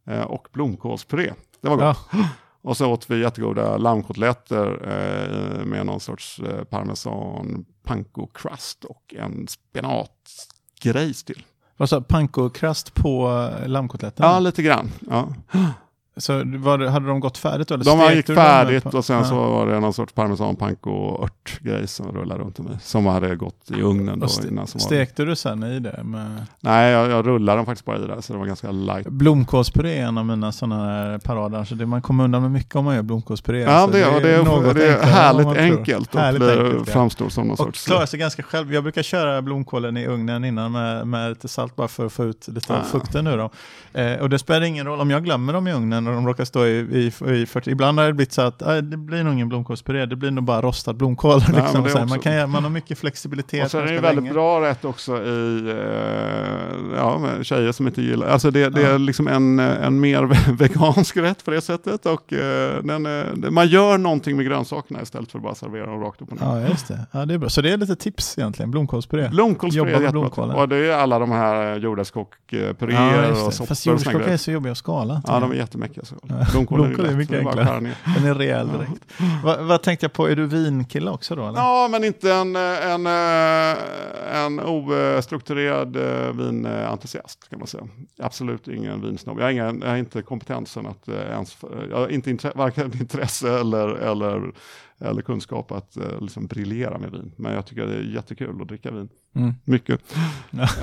eh, 0.07 0.23
och 0.23 0.49
blomkålspuré. 0.53 1.33
Det 1.61 1.69
var 1.69 1.77
gott. 1.77 1.97
Ja. 2.13 2.29
Och 2.63 2.77
så 2.77 2.93
åt 2.93 3.11
vi 3.11 3.21
jättegoda 3.21 3.77
lammkotletter 3.77 4.67
eh, 4.67 5.65
med 5.65 5.87
någon 5.87 6.01
sorts 6.01 6.39
eh, 6.39 6.65
parmesan 6.65 7.65
panko 7.83 8.27
crust 8.27 8.85
och 8.85 9.15
en 9.19 9.49
spenatgrejs 9.49 11.25
till. 11.25 11.45
Vad 11.77 11.89
sa 11.89 12.01
pankokrast 12.01 12.95
på 12.95 13.49
lammkotletten? 13.67 14.27
Ja, 14.27 14.39
lite 14.39 14.63
grann. 14.63 14.91
Ja. 15.11 15.29
Så 16.19 16.43
var, 16.47 16.79
hade 16.87 17.07
de 17.09 17.21
gått 17.21 17.39
färdigt? 17.39 17.71
Eller 17.71 17.85
De 17.85 18.15
gick 18.17 18.27
färdigt 18.27 18.95
och 18.95 19.05
sen 19.05 19.17
ja. 19.17 19.25
så 19.25 19.35
var 19.35 19.67
det 19.67 19.81
någon 19.81 19.93
sorts 19.93 20.13
parmesan 20.13 20.57
panko 20.57 20.91
och 20.91 21.25
örtgrej 21.25 21.87
som 21.89 22.13
rullade 22.13 22.41
runt 22.43 22.61
i. 22.61 22.63
Som 22.83 23.07
hade 23.07 23.37
gått 23.37 23.71
i 23.71 23.83
ugnen 23.83 24.19
då 24.19 24.25
Och 24.27 24.31
ste- 24.33 24.49
innan. 24.49 24.67
Som 24.67 24.79
var... 24.79 24.87
Stekte 24.87 25.25
du 25.25 25.37
sen 25.37 25.63
i 25.63 25.79
det? 25.81 26.01
Med... 26.05 26.47
Nej, 26.61 26.93
jag, 26.93 27.11
jag 27.11 27.27
rullade 27.27 27.59
dem 27.59 27.67
faktiskt 27.67 27.85
bara 27.87 27.97
i 27.97 28.07
där 28.07 28.21
så 28.21 28.33
det 28.33 28.39
var 28.39 28.47
ganska 28.47 28.71
light. 28.73 29.07
Blomkålspuré 29.09 29.99
är 29.99 30.07
en 30.07 30.19
av 30.19 30.27
mina 30.27 30.53
sådana 30.53 30.85
här 30.85 31.19
parader. 31.19 31.65
Så 31.65 31.75
det, 31.75 31.87
man 31.87 32.03
kommer 32.03 32.25
undan 32.25 32.43
med 32.43 32.51
mycket 32.51 32.77
om 32.77 32.85
man 32.85 32.95
gör 32.95 33.03
blomkålspuré. 33.03 33.61
Ja, 33.61 33.89
det, 33.93 34.07
och 34.07 34.21
det, 34.23 34.31
är, 34.31 34.43
något 34.45 34.75
det 34.75 34.87
är 34.93 35.03
härligt 35.03 35.47
enkelt 35.59 36.15
och 36.15 36.21
Härligt 36.21 36.41
blir, 36.41 36.65
enkelt, 36.65 36.87
ja. 36.89 36.93
framstår 36.93 37.29
som 37.29 37.45
någon 37.47 37.53
Och 37.53 37.59
sorts... 37.59 37.85
klarar 37.87 38.07
sig 38.07 38.19
ganska 38.21 38.43
själv. 38.43 38.75
Jag 38.75 38.83
brukar 38.83 39.03
köra 39.03 39.43
blomkålen 39.43 39.97
i 39.97 40.07
ugnen 40.07 40.45
innan 40.45 40.73
med, 40.73 41.07
med 41.07 41.29
lite 41.29 41.49
salt 41.49 41.77
bara 41.77 41.89
för 41.89 42.07
att 42.07 42.13
få 42.13 42.25
ut 42.25 42.49
lite 42.49 42.73
av 42.75 42.81
Ah. 42.81 42.85
fukten 42.85 43.27
ur 43.27 43.37
dem. 43.39 43.51
Eh, 43.93 44.15
och 44.15 44.31
det 44.31 44.39
spelar 44.39 44.63
ingen 44.63 44.87
roll 44.87 45.01
om 45.01 45.11
jag 45.11 45.25
glömmer 45.25 45.53
dem 45.53 45.67
i 45.69 45.73
ugnen 45.73 46.06
och 46.09 46.15
de 46.15 46.27
råkar 46.27 46.45
stå 46.45 46.67
i, 46.67 46.71
i, 46.71 47.07
i 47.43 47.47
40. 47.47 47.71
Ibland 47.71 47.99
har 47.99 48.07
det 48.07 48.13
blivit 48.13 48.33
så 48.33 48.43
att 48.43 48.63
äh, 48.63 48.77
det 48.77 48.97
blir 48.97 49.25
nog 49.25 49.33
ingen 49.33 49.49
blomkålspuré, 49.49 50.07
det 50.07 50.17
blir 50.17 50.31
nog 50.31 50.45
bara 50.45 50.61
rostad 50.63 50.93
blomkål. 50.95 51.41
men 51.53 51.57
liksom. 51.63 51.83
också- 51.85 52.05
man, 52.07 52.19
kan, 52.19 52.51
man 52.51 52.63
har 52.63 52.71
mycket 52.71 52.99
flexibilitet. 52.99 53.65
Och 53.65 53.71
så 53.71 53.79
är 53.79 53.85
det 53.85 53.93
ju 53.93 54.01
väldigt 54.01 54.25
länge. 54.25 54.35
bra 54.35 54.61
rätt 54.61 54.85
också 54.85 55.23
i 55.25 55.71
eh, 55.71 56.97
ja, 56.97 57.21
tjejer 57.43 57.73
som 57.73 57.87
inte 57.87 58.03
gillar, 58.03 58.27
alltså 58.29 58.51
det, 58.51 58.69
det 58.69 58.81
Ja. 58.83 58.89
är 58.89 58.99
liksom 58.99 59.29
en, 59.29 59.59
en 59.59 60.01
mer 60.01 60.53
vegansk 60.59 61.17
rätt 61.17 61.45
på 61.45 61.51
det 61.51 61.61
sättet 61.61 62.07
och 62.07 62.33
eh, 62.33 62.83
den 62.85 63.07
är, 63.07 63.51
man 63.51 63.69
gör 63.69 63.99
någonting 63.99 64.37
med 64.37 64.47
grönsakerna 64.47 65.03
istället 65.03 65.31
för 65.33 65.39
att 65.39 65.43
bara 65.43 65.55
servera 65.55 65.87
dem 65.87 66.01
rakt 66.01 66.23
upp 66.23 66.33
och 66.33 66.41
ner. 66.41 66.61
Ja, 66.61 66.69
just 66.69 66.89
det. 66.89 67.07
Ja, 67.13 67.27
det 67.27 67.35
är 67.35 67.39
bra. 67.39 67.49
Så 67.49 67.61
det 67.61 67.73
är 67.73 67.77
lite 67.77 67.97
tips 67.97 68.39
egentligen, 68.39 68.71
blomkålspuré. 68.71 69.29
Blomkålspuré 69.29 69.93
är 69.95 70.01
jättebra. 70.01 70.55
Och 70.55 70.69
det 70.69 70.77
är 70.77 70.93
alla 70.93 71.19
de 71.19 71.31
här 71.31 71.77
jordärtskockpuréer 71.77 73.31
och 73.31 73.37
Fast 73.39 73.57
soppor 73.57 73.71
och 73.73 73.79
såna 73.79 73.93
jordgubbskocka 73.97 74.33
är 74.33 74.37
så 74.37 74.51
jobbiga 74.51 74.73
att 74.73 74.79
skala. 74.79 75.23
Ja, 75.27 75.41
de 75.41 75.51
är 75.51 75.55
jättemäckiga. 75.55 75.96
Så. 76.05 76.17
Ja. 76.23 76.47
Blomkål 76.51 76.81
är, 76.81 76.85
Blomkål 76.85 77.17
mycket 77.17 77.39
enklare. 77.39 77.95
Den 78.17 78.25
är 78.25 78.35
rejäl 78.35 78.69
direkt. 78.69 79.05
Va, 79.45 79.57
vad 79.63 79.83
tänkte 79.83 80.05
jag 80.05 80.13
på, 80.13 80.27
är 80.27 80.37
du 80.37 80.47
vinkille 80.47 81.11
också 81.11 81.35
då? 81.35 81.49
Eller? 81.49 81.59
Ja, 81.59 81.89
men 81.91 82.05
inte 82.05 82.33
en, 82.33 82.57
eh, 82.57 82.91
en, 82.91 83.07
eh, 83.07 84.43
en 84.45 84.61
ostrukturerad 84.61 85.97
eh, 85.97 86.33
vinentusiast 86.33 87.51
kan 87.51 87.59
man 87.59 87.69
säga. 87.69 87.89
Absolut 88.19 88.69
ingen 88.69 89.03
vinsnobb. 89.03 89.39
Jag 89.39 89.45
har, 89.45 89.51
ingen, 89.51 89.81
jag 89.81 89.89
har 89.89 89.97
inte 89.97 90.23
kompetensen 90.23 90.87
att 90.87 91.09
ens, 91.09 91.57
jag 91.91 91.97
har 91.97 92.09
inte 92.09 92.31
intre, 92.31 92.53
varken 92.55 93.01
intresse 93.01 93.61
eller, 93.61 93.89
eller, 93.89 94.53
eller 95.01 95.23
kunskap 95.23 95.73
att 95.73 95.97
eh, 95.97 96.21
liksom 96.21 96.47
briljera 96.47 96.99
med 96.99 97.11
vin. 97.11 97.33
Men 97.37 97.53
jag 97.55 97.67
tycker 97.67 97.87
det 97.87 97.95
är 97.95 98.01
jättekul 98.03 98.63
att 98.63 98.69
dricka 98.69 98.91
vin. 98.91 99.09
Mm. 99.35 99.55
Mycket. 99.65 100.01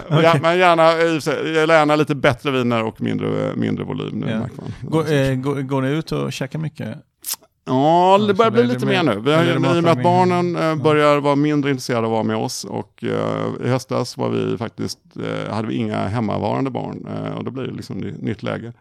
Ja, 0.10 0.22
ja, 0.22 0.36
men 0.42 0.58
gärna, 0.58 0.84
gärna 1.74 1.96
lite 1.96 2.16
bättre 2.16 2.52
viner 2.52 2.84
och 2.84 3.02
mindre, 3.02 3.56
mindre 3.56 3.84
volym. 3.86 4.20
Nu, 4.20 4.30
Ja. 4.30 4.64
Går, 4.90 5.12
eh, 5.14 5.36
går, 5.36 5.62
går 5.62 5.82
ni 5.82 5.90
ut 5.90 6.12
och 6.12 6.34
käkar 6.34 6.60
mycket? 6.60 6.98
Ja, 7.66 8.20
det 8.28 8.34
börjar 8.34 8.52
bli 8.52 8.64
lite 8.64 8.86
mer- 8.86 9.04
mer 9.04 9.16
nu. 9.16 9.22
Vi 9.22 9.34
har, 9.34 9.44
I 9.44 9.58
och 9.58 9.62
med 9.62 9.88
att 9.88 10.04
barnen 10.04 10.56
eh, 10.56 10.64
Ja. 10.64 10.76
börjar 10.76 11.18
vara 11.20 11.36
mindre 11.36 11.72
intresserade 11.72 12.08
av 12.08 12.14
att 12.14 12.16
vara 12.16 12.24
med 12.24 12.36
oss 12.38 12.64
och 12.64 13.04
eh, 13.04 13.66
i 13.66 13.70
höstas 13.70 14.18
var 14.18 14.30
vi 14.30 14.58
faktiskt, 14.58 15.00
eh, 15.16 15.54
hade 15.54 15.68
vi 15.68 15.76
inga 15.76 16.08
hemmavarande 16.08 16.70
barn 16.70 17.08
eh, 17.10 17.34
och 17.38 17.44
då 17.44 17.52
blir 17.52 17.64
det 17.64 17.72
liksom 17.74 17.98
ny, 17.98 18.12
nytt 18.20 18.44
läge. 18.44 18.74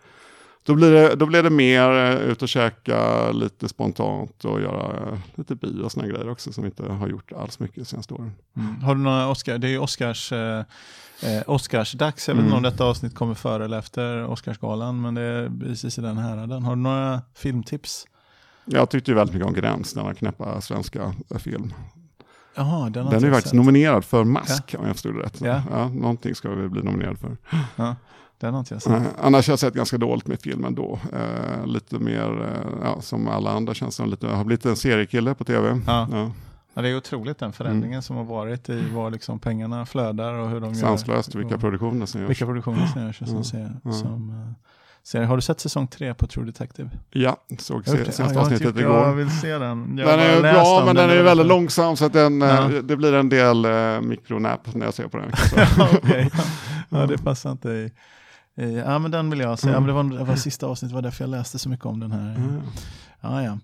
Då 0.65 0.75
blir, 0.75 0.91
det, 0.93 1.15
då 1.15 1.27
blir 1.27 1.43
det 1.43 1.51
mer 1.51 1.91
eh, 1.91 2.17
ut 2.31 2.43
och 2.43 2.49
käka 2.49 3.31
lite 3.33 3.69
spontant 3.69 4.45
och 4.45 4.61
göra 4.61 5.09
eh, 5.13 5.19
lite 5.35 5.55
bio 5.55 5.83
och 5.83 5.93
såna 5.93 6.07
grejer 6.07 6.29
också 6.29 6.53
som 6.53 6.63
vi 6.65 6.69
inte 6.69 6.93
har 6.93 7.09
gjort 7.09 7.33
alls 7.33 7.59
mycket 7.61 7.89
senaste 7.89 8.15
åren. 8.15 8.33
Har 8.83 8.95
du 8.95 9.01
några 9.01 9.29
Oscar, 9.29 9.59
det 9.59 9.67
är 9.67 9.71
ju 9.71 9.79
Oscars, 9.79 10.33
eh, 10.33 10.59
eh, 11.23 11.43
Oscarsdags, 11.47 12.29
jag 12.29 12.35
vet 12.35 12.41
inte 12.45 12.55
Mm. 12.55 12.57
om 12.57 12.63
detta 12.63 12.85
avsnitt 12.85 13.15
kommer 13.15 13.35
före 13.35 13.65
eller 13.65 13.79
efter 13.79 14.25
Oscarsgalan, 14.25 15.01
men 15.01 15.15
det 15.15 15.23
är 15.23 15.51
precis 15.61 15.99
i 15.99 16.01
den 16.01 16.19
häraden. 16.19 16.63
Har 16.63 16.77
du 16.77 16.83
några 16.83 17.23
filmtips? 17.35 18.05
Jag 18.65 18.91
tyckte 18.91 19.11
ju 19.11 19.15
väldigt 19.15 19.35
mycket 19.35 19.49
om 19.49 19.55
Gräns, 19.55 19.93
denna 19.93 20.15
knäppa 20.15 20.61
svenska 20.61 21.15
film. 21.39 21.75
Jaha, 22.55 22.91
den 22.91 23.05
har 23.05 23.11
Den 23.13 23.23
är 23.23 23.27
ju 23.27 23.33
faktiskt 23.33 23.51
sett. 23.51 23.57
nominerad 23.57 24.05
för 24.05 24.25
Mask 24.25 24.75
om 24.79 24.87
jag 24.87 24.95
förstod 24.95 25.15
det 25.15 25.23
rätt. 25.23 25.41
Ja. 25.41 25.63
Ja, 25.71 25.89
någonting 25.89 26.35
ska 26.35 26.49
vi 26.51 26.69
bli 26.69 26.83
nominerad 26.83 27.19
för. 27.19 27.37
Ja, 27.77 27.97
den 28.47 28.55
har 28.55 28.59
inte 28.61 28.75
jag 28.75 28.83
sett. 28.83 28.93
Eh, 28.93 29.03
annars 29.23 29.47
har 29.49 29.53
jag 29.53 29.59
sett 29.59 29.75
ganska 29.75 29.99
dåligt 29.99 30.27
med 30.27 30.41
filmen 30.41 30.75
då. 30.75 30.99
Eh, 31.13 31.67
lite 31.67 31.99
mer, 31.99 32.43
eh, 32.43 32.73
ja, 32.83 33.01
som 33.01 33.29
alla 33.29 33.51
andra 33.53 33.75
känns 33.75 33.95
som 33.95 34.11
lite, 34.11 34.27
har 34.29 34.45
blivit 34.45 34.67
en 34.67 34.77
seriekille 34.77 35.35
på 35.35 35.45
tv. 35.45 35.81
Ja. 35.87 36.09
Ja. 36.13 36.31
Ja, 36.75 36.83
det 36.83 36.89
är 36.89 36.97
otroligt 36.97 37.39
den 37.39 37.53
förändringen 37.53 38.03
som 38.03 38.17
har 38.17 38.25
varit 38.25 38.69
i 38.69 38.91
var 38.91 39.11
liksom 39.11 39.39
pengarna 39.39 39.87
flödar 39.87 40.35
och 40.35 40.51
hur 40.51 40.61
de 40.61 40.75
Sanslöst 40.75 41.35
gör. 41.35 41.41
vilka 41.41 41.55
och 41.55 41.61
produktioner 41.61 42.07
som 42.07 42.21
görs. 42.21 42.31
vilka 42.31 42.47
produktioner 42.47 42.87
som 42.87 43.03
görs. 43.03 43.19
Som 43.19 43.45
ser, 43.45 43.71
ja. 43.85 43.93
som, 43.93 44.31
eh, 44.31 44.53
ser. 45.03 45.23
Har 45.23 45.37
du 45.37 45.43
sett 45.43 45.61
säsong 45.61 45.87
tre 45.87 46.15
på 46.15 46.27
True 46.27 46.47
Detective? 46.47 46.91
Ja, 47.11 47.37
såg 47.59 47.79
Jag 47.79 47.87
se, 47.87 48.05
det. 48.05 48.13
senaste 48.13 48.23
Ja, 48.23 48.33
jag 48.33 48.39
avsnittet 48.43 48.67
gjort- 48.67 48.77
Jag 48.81 49.03
igår. 49.07 49.15
vill 49.15 49.31
se 49.41 49.59
den. 49.59 49.99
Jag 49.99 50.09
Den 50.09 50.21
är 50.45 50.53
bra 50.53 50.83
men 50.87 50.97
den 50.97 51.05
är 51.11 51.13
ju 51.13 51.19
det 51.19 51.25
väldigt 51.25 51.47
långsam 51.47 51.97
så 51.97 52.05
att 52.05 52.13
den, 52.13 52.43
eh, 52.43 52.49
Ja. 52.49 52.69
det 52.83 52.97
blir 52.97 53.13
en 53.15 53.29
del 53.29 53.65
eh, 53.65 54.01
mikronap 54.01 54.75
när 54.75 54.87
jag 54.87 54.95
ser 54.95 55.09
på 55.09 55.19
den. 55.19 55.31
jag. 55.57 55.67
Ja, 55.79 55.89
okej. 56.03 56.31
ja, 56.89 57.07
det 57.07 57.19
passar 57.19 57.53
inte 57.53 57.69
i, 57.69 57.93
i... 58.57 58.77
Ja, 58.87 58.99
men 58.99 59.11
den 59.11 59.31
vill 59.31 59.41
jag 59.41 59.59
se. 59.59 59.69
Ja, 59.69 59.81
men 59.81 59.87
det, 59.87 59.93
var, 59.93 60.19
det 60.19 60.25
var 60.25 60.37
sista 60.37 60.67
avsnittet, 60.67 60.95
var 60.95 61.03
därför 61.03 61.25
jag 61.25 61.31
läste 61.31 61.59
så 61.59 61.69
mycket 61.69 61.87
om 61.87 62.01
den 62.01 62.13
här. 62.13 62.35
Mm. 62.35 62.63
Ja, 63.25 63.43
ja. 63.43 63.59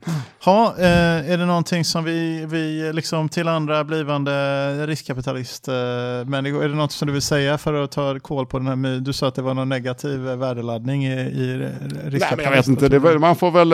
Ha, 0.44 0.74
eh, 0.78 1.30
är 1.32 1.38
det 1.38 1.46
någonting 1.46 1.84
som 1.84 2.04
vi, 2.04 2.46
vi 2.46 2.92
liksom 2.92 3.28
till 3.28 3.48
andra 3.48 3.84
blivande 3.84 4.86
riskkapitalister, 4.86 6.24
men 6.24 6.46
är 6.46 6.68
det 6.68 6.74
något 6.74 6.92
som 6.92 7.06
du 7.06 7.12
vill 7.12 7.22
säga 7.22 7.58
för 7.58 7.74
att 7.84 7.90
ta 7.92 8.18
koll 8.20 8.46
på 8.46 8.58
den 8.58 8.66
här, 8.84 9.00
du 9.00 9.12
sa 9.12 9.28
att 9.28 9.34
det 9.34 9.42
var 9.42 9.54
någon 9.54 9.68
negativ 9.68 10.28
eh, 10.28 10.36
värdeladdning 10.36 11.06
i, 11.06 11.12
i 11.12 11.56
riskkapitalister? 12.04 12.36
Nej 12.36 12.44
jag 12.44 12.50
vet 12.52 12.68
inte, 12.68 12.88
det, 12.88 13.18
man 13.18 13.36
får 13.36 13.50
väl 13.50 13.72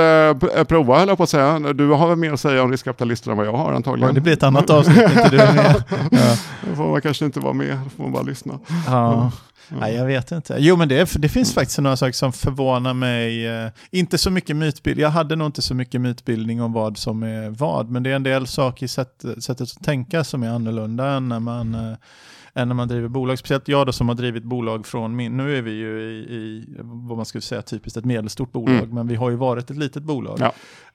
eh, 0.58 0.64
prova 0.64 0.98
höll 0.98 1.08
jag 1.08 1.16
på 1.16 1.22
att 1.22 1.30
säga. 1.30 1.58
Du 1.58 1.90
har 1.90 2.08
väl 2.08 2.16
mer 2.18 2.32
att 2.32 2.40
säga 2.40 2.62
om 2.62 2.70
riskkapitalister 2.70 3.30
än 3.30 3.36
vad 3.36 3.46
jag 3.46 3.52
har 3.52 3.70
Ja, 3.70 3.76
antagligen. 3.76 4.14
det 4.14 4.20
blir 4.20 4.32
ett 4.32 4.42
annat 4.42 4.70
avsnitt, 4.70 4.96
inte 4.98 5.28
du 5.30 5.38
är 5.38 5.52
med. 5.54 5.82
Ja. 6.10 6.36
Då 6.70 6.76
får 6.76 6.90
man 6.90 7.00
kanske 7.00 7.24
inte 7.24 7.40
vara 7.40 7.52
med, 7.52 7.78
då 7.84 7.90
får 7.90 8.02
man 8.02 8.12
bara 8.12 8.22
lyssna. 8.22 8.58
Ja. 8.86 9.32
Ja. 9.68 9.76
Nej, 9.80 9.94
jag 9.94 10.06
vet 10.06 10.32
inte. 10.32 10.56
Jo, 10.58 10.76
men 10.76 10.88
det, 10.88 11.12
det 11.18 11.28
finns 11.28 11.54
faktiskt 11.54 11.78
några 11.78 11.96
saker 11.96 12.12
som 12.12 12.32
förvånar 12.32 12.94
mig. 12.94 13.46
Eh, 13.46 13.70
inte 13.90 14.18
så 14.18 14.30
mycket 14.30 14.56
mytbildning. 14.56 15.02
Jag 15.02 15.10
hade 15.10 15.36
nog 15.36 15.48
inte 15.48 15.62
så 15.62 15.74
mycket 15.74 16.00
mytbildning 16.00 16.62
om 16.62 16.72
vad 16.72 16.98
som 16.98 17.22
är 17.22 17.50
vad, 17.50 17.90
men 17.90 18.02
det 18.02 18.10
är 18.10 18.16
en 18.16 18.22
del 18.22 18.46
saker 18.46 18.86
i 18.86 18.88
sätt, 18.88 19.24
sättet 19.38 19.60
att 19.60 19.84
tänka 19.84 20.24
som 20.24 20.42
är 20.42 20.48
annorlunda 20.48 21.06
än 21.10 21.28
när 21.28 21.40
man 21.40 21.74
eh, 21.74 21.96
än 22.54 22.68
när 22.68 22.74
man 22.74 22.88
driver 22.88 23.08
bolag. 23.08 23.38
Speciellt 23.38 23.68
jag 23.68 23.86
då 23.86 23.92
som 23.92 24.08
har 24.08 24.14
drivit 24.14 24.44
bolag 24.44 24.86
från 24.86 25.16
min, 25.16 25.36
nu 25.36 25.58
är 25.58 25.62
vi 25.62 25.70
ju 25.70 26.00
i, 26.00 26.34
i 26.34 26.64
vad 26.80 27.16
man 27.16 27.26
skulle 27.26 27.42
säga 27.42 27.62
typiskt 27.62 27.96
ett 27.96 28.04
medelstort 28.04 28.52
bolag, 28.52 28.74
Mm. 28.78 28.90
men 28.94 29.08
vi 29.08 29.14
har 29.14 29.30
ju 29.30 29.36
varit 29.36 29.70
ett 29.70 29.76
litet 29.76 30.02
bolag 30.02 30.38
Ja. 30.40 30.52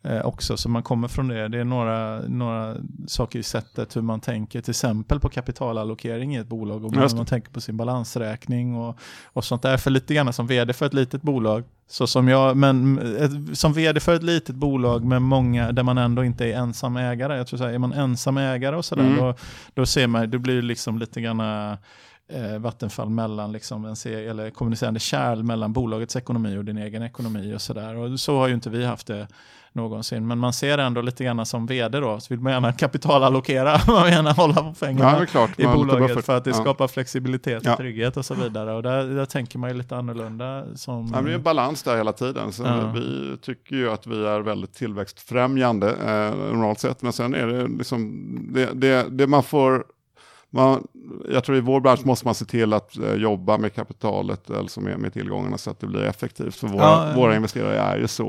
eh, 0.09 0.25
också, 0.25 0.57
så 0.57 0.69
man 0.69 0.83
kommer 0.83 1.07
från 1.07 1.27
det. 1.27 1.47
Det 1.47 1.59
är 1.59 1.63
några, 1.63 2.21
några 2.27 2.75
saker 3.07 3.39
i 3.39 3.43
sättet 3.43 3.95
hur 3.95 4.01
man 4.01 4.19
tänker, 4.19 4.61
till 4.61 4.71
exempel 4.71 5.19
på 5.19 5.29
kapitalallokering 5.29 6.35
i 6.35 6.37
ett 6.39 6.47
bolag 6.47 6.85
och 6.85 6.91
hur 6.95 7.15
man 7.15 7.25
tänker 7.25 7.51
på 7.51 7.61
sin 7.61 7.77
balansräkning 7.77 8.75
och, 8.75 8.97
och 9.25 9.45
sånt 9.45 9.61
där. 9.61 9.77
För 9.77 9.91
lite 9.91 10.13
grann 10.13 10.33
som 10.33 10.47
vd 10.47 10.73
för 10.73 10.85
ett 10.85 10.93
litet 10.93 11.21
bolag, 11.21 11.63
så 11.91 12.07
som 12.07 12.27
jag, 12.27 12.57
men 12.57 12.99
som 13.55 13.73
vd 13.73 13.99
för 13.99 14.15
ett 14.15 14.23
litet 14.23 14.55
bolag 14.55 15.03
med 15.05 15.21
många, 15.21 15.71
där 15.71 15.83
man 15.83 15.97
ändå 15.97 16.23
inte 16.23 16.45
är 16.45 16.57
ensam 16.57 16.97
ägare. 16.97 17.37
Jag 17.37 17.47
tror 17.47 17.57
så 17.57 17.63
här, 17.65 17.73
är 17.73 17.77
man 17.77 17.93
ensam 17.93 18.37
ägare 18.37 18.75
och 18.75 18.85
sådär, 18.85 19.03
Mm. 19.03 19.17
då, 19.17 19.33
då 19.73 19.85
ser 19.85 20.07
man, 20.07 20.29
det 20.29 20.37
blir 20.39 20.61
liksom 20.61 20.97
lite 20.99 21.21
grann 21.21 21.39
eh, 22.27 22.59
vattenfall 22.59 23.09
mellan 23.09 23.51
liksom 23.51 23.85
en 23.85 23.95
se- 23.95 24.25
eller 24.27 24.49
kommunicerande 24.49 24.99
kärl 24.99 25.43
mellan 25.43 25.73
bolagets 25.73 26.15
ekonomi 26.15 26.57
och 26.57 26.65
din 26.65 26.77
egen 26.77 27.03
ekonomi 27.03 27.55
och 27.55 27.61
sådär. 27.61 27.95
Och 27.95 28.19
så 28.19 28.37
har 28.37 28.47
ju 28.47 28.53
inte 28.53 28.69
vi 28.69 28.85
haft 28.85 29.07
det 29.07 29.27
någonsin. 29.73 30.27
Men 30.27 30.37
man 30.37 30.53
ser 30.53 30.77
ändå 30.77 31.01
lite 31.01 31.23
grann 31.23 31.45
som 31.45 31.65
vd 31.65 31.99
då, 31.99 32.19
så 32.19 32.33
vill 32.33 32.39
man 32.39 32.53
gärna 32.53 32.71
kapitalallokera, 32.73 33.77
man 33.87 34.03
vill 34.05 34.13
gärna 34.13 34.31
hålla 34.31 34.53
på 34.55 34.61
Ja, 34.67 34.73
pengarna 34.79 35.19
det 35.19 35.25
klart. 35.25 35.59
i 35.59 35.63
bolaget 35.67 36.25
för 36.25 36.37
att 36.37 36.43
det 36.43 36.49
ja. 36.49 36.53
skapar 36.55 36.87
flexibilitet 36.87 37.61
och 37.61 37.67
Ja. 37.67 37.77
trygghet 37.77 38.17
och 38.17 38.25
så 38.25 38.33
vidare. 38.33 38.73
Och 38.73 38.83
där, 38.83 39.03
där 39.05 39.25
tänker 39.25 39.59
man 39.59 39.69
ju 39.69 39.77
lite 39.77 39.95
annorlunda. 39.97 40.65
Som, 40.75 41.11
Ja, 41.15 41.21
det 41.21 41.31
är 41.31 41.35
en 41.35 41.43
balans 41.43 41.83
där 41.83 41.97
hela 41.97 42.13
tiden. 42.13 42.51
Så 42.51 42.63
Ja. 42.63 42.91
Vi 42.95 43.37
tycker 43.41 43.75
ju 43.75 43.91
att 43.91 44.07
vi 44.07 44.25
är 44.25 44.39
väldigt 44.39 44.73
tillväxtfrämjande 44.73 45.89
eh, 45.89 46.35
normalt 46.51 46.79
sett. 46.79 47.01
Men 47.01 47.13
sen 47.13 47.35
är 47.35 47.47
det 47.47 47.67
liksom, 47.67 48.27
det, 48.53 48.69
det, 48.73 49.05
det 49.09 49.27
man 49.27 49.43
får, 49.43 49.83
man, 50.51 50.87
jag 51.31 51.43
tror 51.43 51.57
i 51.57 51.61
vår 51.61 51.79
bransch 51.81 52.05
måste 52.05 52.27
man 52.27 52.35
se 52.35 52.45
till 52.45 52.73
att 52.73 52.97
eh, 52.97 53.13
jobba 53.13 53.57
med 53.57 53.73
kapitalet, 53.75 54.49
alltså 54.51 54.81
med, 54.81 54.99
med 54.99 55.13
tillgångarna 55.13 55.57
så 55.57 55.69
att 55.71 55.79
det 55.79 55.87
blir 55.87 56.03
effektivt. 56.03 56.55
För 56.55 56.67
våra, 56.67 56.81
Ja, 56.83 57.09
ja. 57.09 57.15
våra 57.15 57.35
investerare 57.35 57.77
är 57.79 57.97
ju 57.97 58.07
så, 58.07 58.27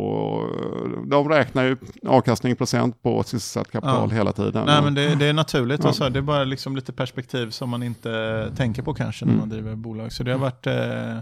de 1.06 1.28
räknar 1.28 1.64
ju 1.64 1.76
avkastning 2.06 2.56
procent 2.56 3.02
på 3.02 3.22
sysselsatt 3.22 3.70
kapital 3.70 4.08
Ja. 4.10 4.16
hela 4.16 4.32
tiden. 4.32 4.66
Nej 4.66 4.82
men 4.82 4.94
det, 4.94 5.14
det 5.14 5.26
är 5.26 5.32
naturligt, 5.32 5.84
och 5.84 5.94
så, 5.94 6.08
det 6.08 6.18
är 6.18 6.22
bara 6.22 6.44
liksom 6.44 6.76
lite 6.76 6.92
perspektiv 6.92 7.50
som 7.50 7.70
man 7.70 7.82
inte 7.82 8.52
tänker 8.56 8.82
på 8.82 8.94
kanske 8.94 9.24
när 9.24 9.32
Mm. 9.32 9.40
man 9.40 9.48
driver 9.48 9.74
bolag. 9.76 10.12
Så 10.12 10.22
det 10.22 10.30
har 10.32 10.38
varit, 10.38 10.66
eh, 10.66 11.18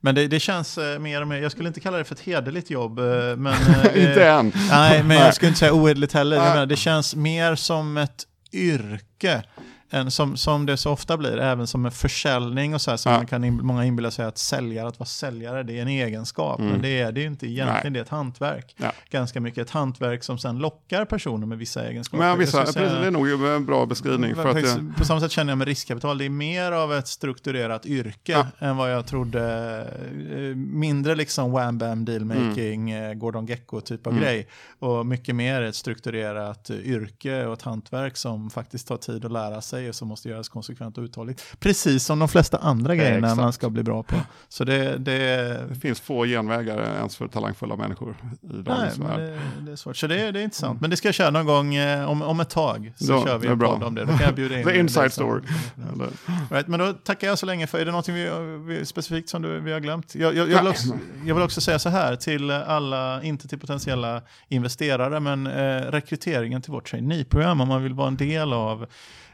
Men 0.00 0.14
det, 0.14 0.26
det 0.28 0.40
känns 0.40 0.78
eh, 0.78 0.98
mer 0.98 1.22
och 1.22 1.28
mer, 1.28 1.36
jag 1.42 1.52
skulle 1.52 1.68
inte 1.68 1.80
kalla 1.80 1.98
det 1.98 2.04
för 2.04 2.14
ett 2.14 2.20
hederligt 2.20 2.70
jobb. 2.70 2.98
eh, 2.98 3.04
Men, 3.36 3.54
inte 3.96 4.28
än. 4.28 4.52
Nej, 4.70 5.02
men 5.02 5.16
jag 5.16 5.34
skulle 5.34 5.48
inte 5.48 5.58
säga 5.58 5.74
ohederligt 5.74 6.12
heller. 6.12 6.36
Menar, 6.38 6.66
det 6.66 6.76
känns 6.76 7.16
mer 7.16 7.54
som 7.54 7.96
ett 7.96 8.24
yrke. 8.52 9.42
Än 9.90 10.10
som, 10.10 10.36
som 10.36 10.66
det 10.66 10.76
så 10.76 10.90
ofta 10.92 11.16
blir, 11.16 11.38
även 11.38 11.66
som 11.66 11.86
en 11.86 11.92
försäljning 11.92 12.74
och 12.74 12.80
så 12.80 12.90
här, 12.90 12.96
som 12.96 13.12
Ja. 13.12 13.18
man 13.18 13.26
kan 13.26 13.44
in, 13.44 13.66
många 13.66 13.84
inbillar 13.84 14.10
sig 14.10 14.24
att 14.24 14.38
säljare, 14.38 14.88
att 14.88 14.98
vara 14.98 15.06
säljare, 15.06 15.62
det 15.62 15.78
är 15.78 15.82
en 15.82 15.88
egenskap. 15.88 16.58
Mm. 16.58 16.70
Men 16.72 16.82
det 16.82 17.00
är 17.00 17.12
det 17.12 17.20
ju 17.20 17.26
inte 17.26 17.46
egentligen, 17.46 17.82
Nej. 17.82 17.92
det 17.92 17.98
är 17.98 18.02
ett 18.02 18.08
hantverk. 18.08 18.74
Ja. 18.76 18.92
Ganska 19.10 19.40
mycket 19.40 19.62
ett 19.62 19.70
hantverk 19.70 20.24
som 20.24 20.38
sen 20.38 20.58
lockar 20.58 21.04
personer 21.04 21.46
med 21.46 21.58
vissa 21.58 21.84
egenskaper. 21.88 22.24
Men 22.24 22.38
vissa, 22.38 22.58
precis, 22.60 22.74
det 22.74 23.06
är 23.06 23.10
nog 23.10 23.28
en 23.46 23.66
bra 23.66 23.86
beskrivning. 23.86 24.34
För 24.34 24.48
att 24.48 24.56
det, 24.56 24.92
På 24.98 25.04
samma 25.04 25.20
sätt 25.20 25.30
känner 25.32 25.50
jag 25.50 25.58
med 25.58 25.68
riskkapital, 25.68 26.18
det 26.18 26.24
är 26.24 26.30
mer 26.30 26.72
av 26.72 26.94
ett 26.94 27.08
strukturerat 27.08 27.86
yrke 27.86 28.32
Ja. 28.32 28.46
än 28.58 28.76
vad 28.76 28.92
jag 28.92 29.06
trodde. 29.06 29.42
Eh, 30.32 30.56
Mindre 30.56 31.14
liksom 31.14 31.52
wham 31.52 31.78
bam 31.78 32.04
dealmaking, 32.04 32.90
eh, 32.90 33.14
Gordon 33.14 33.46
Gecko 33.46 33.80
typ 33.80 34.06
av 34.06 34.12
Mm. 34.12 34.24
grej. 34.24 34.48
Och 34.78 35.06
mycket 35.06 35.34
mer 35.34 35.62
ett 35.62 35.74
strukturerat 35.74 36.70
yrke 36.70 37.46
och 37.46 37.52
ett 37.52 37.62
hantverk 37.62 38.16
som 38.16 38.50
faktiskt 38.50 38.88
tar 38.88 38.96
tid 38.96 39.24
att 39.24 39.32
lära 39.32 39.60
sig 39.62 39.75
och 39.88 39.94
som 39.94 40.08
måste 40.08 40.28
göras 40.28 40.48
konsekvent 40.48 40.98
och 40.98 41.04
uthålligt. 41.04 41.42
Precis 41.58 42.04
som 42.04 42.18
de 42.18 42.28
flesta 42.28 42.58
andra 42.58 42.96
grejerna 42.96 43.26
exakt. 43.26 43.40
man 43.40 43.52
ska 43.52 43.70
bli 43.70 43.82
bra 43.82 44.02
på. 44.02 44.16
Så 44.48 44.64
det, 44.64 44.98
det, 44.98 45.16
det 45.68 45.74
finns 45.74 46.00
få 46.00 46.24
genvägar 46.24 46.78
ens 46.78 47.16
för 47.16 47.28
talangfulla 47.28 47.76
människor 47.76 48.16
i 48.22 48.36
Nej, 48.40 48.62
dagens 48.62 48.98
men 48.98 49.08
värld. 49.08 49.20
det, 49.20 49.40
det 49.60 49.72
är 49.72 49.76
svårt. 49.76 49.96
Så 49.96 50.06
det, 50.06 50.30
det 50.30 50.40
är 50.40 50.44
intressant. 50.44 50.80
Men 50.80 50.90
det 50.90 50.96
ska 50.96 51.08
jag 51.08 51.14
köra 51.14 51.30
någon 51.30 51.46
gång 51.46 51.74
eh, 51.74 52.10
om, 52.10 52.22
om 52.22 52.40
ett 52.40 52.50
tag. 52.50 52.92
Så 52.96 53.12
Ja, 53.12 53.24
kör 53.26 53.38
vi 53.38 53.48
en 53.48 53.58
podd 53.58 53.82
om 53.82 53.94
det. 53.94 54.04
Då 54.04 54.12
kan 54.12 54.20
jag 54.26 54.34
bjuda 54.34 54.58
in 54.58 54.66
The 54.66 54.78
inside 54.78 55.12
story. 55.12 55.42
Right, 56.50 56.68
men 56.68 56.80
då 56.80 56.92
tackar 56.92 57.26
jag 57.26 57.38
så 57.38 57.46
länge 57.46 57.66
för, 57.66 57.78
är 57.78 57.84
det 57.84 57.92
något 57.92 58.08
vi, 58.08 58.30
vi, 58.66 58.86
specifikt 58.86 59.28
som 59.28 59.42
du, 59.42 59.60
vi 59.60 59.72
har 59.72 59.80
glömt? 59.80 60.14
Jag, 60.14 60.36
jag, 60.36 60.50
jag, 60.50 60.58
vill 60.58 60.68
också, 60.68 60.98
jag 61.24 61.34
vill 61.34 61.44
också 61.44 61.60
säga 61.60 61.78
så 61.78 61.88
här 61.88 62.16
till 62.16 62.50
alla, 62.50 63.22
inte 63.22 63.48
till 63.48 63.58
potentiella 63.58 64.22
investerare, 64.48 65.20
men 65.20 65.46
eh, 65.46 65.80
rekryteringen 65.90 66.62
till 66.62 66.72
vårt 66.72 66.90
trainee-program, 66.90 67.60
om 67.60 67.68
man 67.68 67.82
vill 67.82 67.94
vara 67.94 68.08
en 68.08 68.16
del 68.16 68.52
av, 68.52 68.86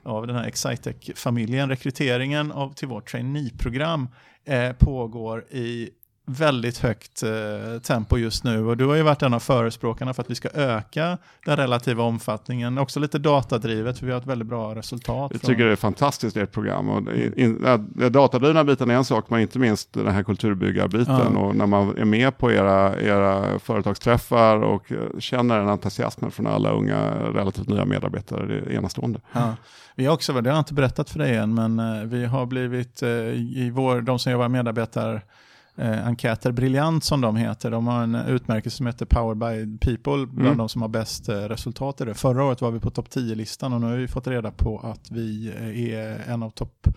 av 0.02 0.26
den 0.26 0.36
här 0.36 0.46
Excitec-familjen, 0.46 1.68
rekryteringen 1.68 2.52
av, 2.52 2.74
till 2.74 2.88
vårt 2.88 3.10
trainee-program 3.10 4.08
eh, 4.44 4.72
pågår 4.72 5.44
i 5.50 5.90
väldigt 6.24 6.78
högt 6.78 7.22
eh, 7.22 7.80
tempo 7.82 8.18
just 8.18 8.44
nu 8.44 8.66
och 8.66 8.76
du 8.76 8.86
har 8.86 8.94
ju 8.94 9.02
varit 9.02 9.22
en 9.22 9.34
av 9.34 9.40
förespråkarna 9.40 10.14
för 10.14 10.22
att 10.22 10.30
vi 10.30 10.34
ska 10.34 10.48
öka 10.54 11.18
den 11.46 11.56
relativa 11.56 12.02
omfattningen, 12.02 12.78
också 12.78 13.00
lite 13.00 13.18
datadrivet 13.18 13.98
för 13.98 14.06
vi 14.06 14.12
har 14.12 14.18
ett 14.18 14.26
väldigt 14.26 14.48
bra 14.48 14.74
resultat. 14.74 15.30
jag 15.32 15.40
från- 15.40 15.50
tycker 15.50 15.64
det 15.64 15.72
är 15.72 15.76
fantastiskt 15.76 16.36
ert 16.36 16.52
program. 16.52 16.88
Och 16.88 17.02
den 17.02 18.12
datadrivna 18.12 18.64
biten 18.64 18.90
är 18.90 18.94
en 18.94 19.04
sak, 19.04 19.30
men 19.30 19.40
inte 19.40 19.58
minst 19.58 19.92
den 19.92 20.06
här 20.14 20.22
kulturbyggarbiten. 20.22 21.32
Ja. 21.34 21.38
Och 21.38 21.56
när 21.56 21.66
man 21.66 21.98
är 21.98 22.04
med 22.04 22.38
på 22.38 22.52
era, 22.52 23.00
era 23.00 23.58
företagsträffar 23.58 24.56
och 24.62 24.92
eh, 24.92 25.18
känner 25.18 25.58
en 25.58 25.68
entusiasm 25.68 26.30
från 26.30 26.46
alla 26.46 26.70
unga, 26.70 27.14
relativt 27.14 27.68
nya 27.68 27.84
medarbetare, 27.84 28.46
det 28.46 28.54
är 28.54 28.72
enastående. 28.72 29.20
Ja. 29.32 29.54
Vi 29.94 30.06
har 30.06 30.14
också, 30.14 30.32
det 30.32 30.50
har 30.50 30.56
jag 30.56 30.60
inte 30.60 30.74
berättat 30.74 31.10
för 31.10 31.18
dig 31.18 31.36
än, 31.36 31.54
men 31.54 31.78
eh, 31.78 32.02
vi 32.04 32.24
har 32.24 32.46
blivit 32.46 33.02
eh, 33.02 33.08
i 33.08 33.70
vår, 33.74 34.00
de 34.00 34.18
som 34.18 34.32
jobbar 34.32 34.48
medarbetar 34.48 35.22
eh, 35.76 36.06
enkäter, 36.06 36.52
Briljant 36.52 37.04
som 37.04 37.20
de 37.20 37.36
heter, 37.36 37.70
de 37.70 37.86
har 37.86 38.02
en 38.02 38.14
utmärkelse 38.14 38.76
som 38.76 38.86
heter 38.86 39.06
Powered 39.06 39.38
by 39.38 39.78
People, 39.78 40.26
bland 40.26 40.46
Mm. 40.46 40.58
de 40.58 40.68
som 40.68 40.82
har 40.82 40.88
bäst 40.88 41.28
eh, 41.28 41.34
resultat 41.34 42.00
i 42.00 42.04
det. 42.04 42.14
Förra 42.14 42.44
året 42.44 42.60
var 42.60 42.70
vi 42.70 42.80
på 42.80 42.90
topp 42.90 43.08
10-listan 43.10 43.72
och 43.72 43.80
nu 43.80 43.86
har 43.86 43.96
vi 43.96 44.08
fått 44.08 44.26
reda 44.26 44.50
på 44.50 44.78
att 44.78 45.10
vi 45.10 45.48
eh, 45.56 45.94
är 45.94 46.32
en 46.32 46.42
av 46.42 46.50
topp 46.50 46.88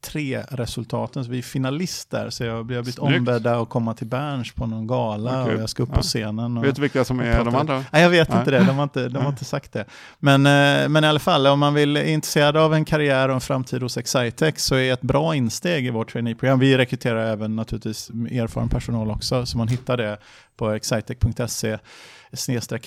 tre 0.00 0.42
resultaten, 0.50 1.24
så 1.24 1.30
vi 1.30 1.38
är 1.38 1.42
finalister. 1.42 2.30
Så 2.30 2.44
jag 2.44 2.56
har 2.56 2.62
blivit 2.62 2.94
Snyggt. 2.94 3.16
ombedda 3.18 3.56
att 3.60 3.68
komma 3.68 3.94
till 3.94 4.06
Berns 4.06 4.52
på 4.52 4.66
någon 4.66 4.86
gala 4.86 5.42
Okej. 5.42 5.54
och 5.54 5.60
jag 5.62 5.68
ska 5.68 5.82
upp 5.82 5.88
Ja. 5.92 5.96
på 5.96 6.02
scenen. 6.02 6.56
Och, 6.58 6.64
Vet 6.64 6.74
du 6.76 6.82
vilka 6.82 7.04
som 7.04 7.20
är 7.20 7.44
de 7.44 7.54
andra? 7.54 7.84
Nej, 7.92 8.02
jag 8.02 8.10
vet 8.10 8.28
Nej. 8.28 8.38
inte 8.38 8.50
det, 8.50 8.58
de 8.58 8.76
har 8.76 8.82
inte, 8.82 9.08
de 9.08 9.22
har 9.22 9.28
inte 9.30 9.44
sagt 9.44 9.72
det. 9.72 9.84
Men, 10.18 10.46
eh, 10.46 10.88
men 10.88 11.04
i 11.04 11.06
alla 11.06 11.18
fall, 11.18 11.46
om 11.46 11.58
man 11.58 11.74
vill 11.74 11.96
är 11.96 12.04
intresserad 12.04 12.56
av 12.56 12.74
en 12.74 12.84
karriär 12.84 13.28
och 13.28 13.34
en 13.34 13.40
framtid 13.40 13.82
hos 13.82 13.96
Excitex 13.96 14.64
så 14.64 14.74
är 14.74 14.92
ett 14.92 15.02
bra 15.02 15.34
insteg 15.34 15.86
i 15.86 15.90
vårt 15.90 16.12
traineeprogram. 16.12 16.58
Vi 16.58 16.78
rekryterar 16.78 17.26
även 17.32 17.56
naturligtvis 17.56 18.10
erfaren 18.10 18.68
personal 18.68 19.10
också, 19.10 19.46
så 19.46 19.58
man 19.58 19.68
hittar 19.68 19.96
det 19.96 20.18
på 20.56 20.70
excitec.se 20.70 21.78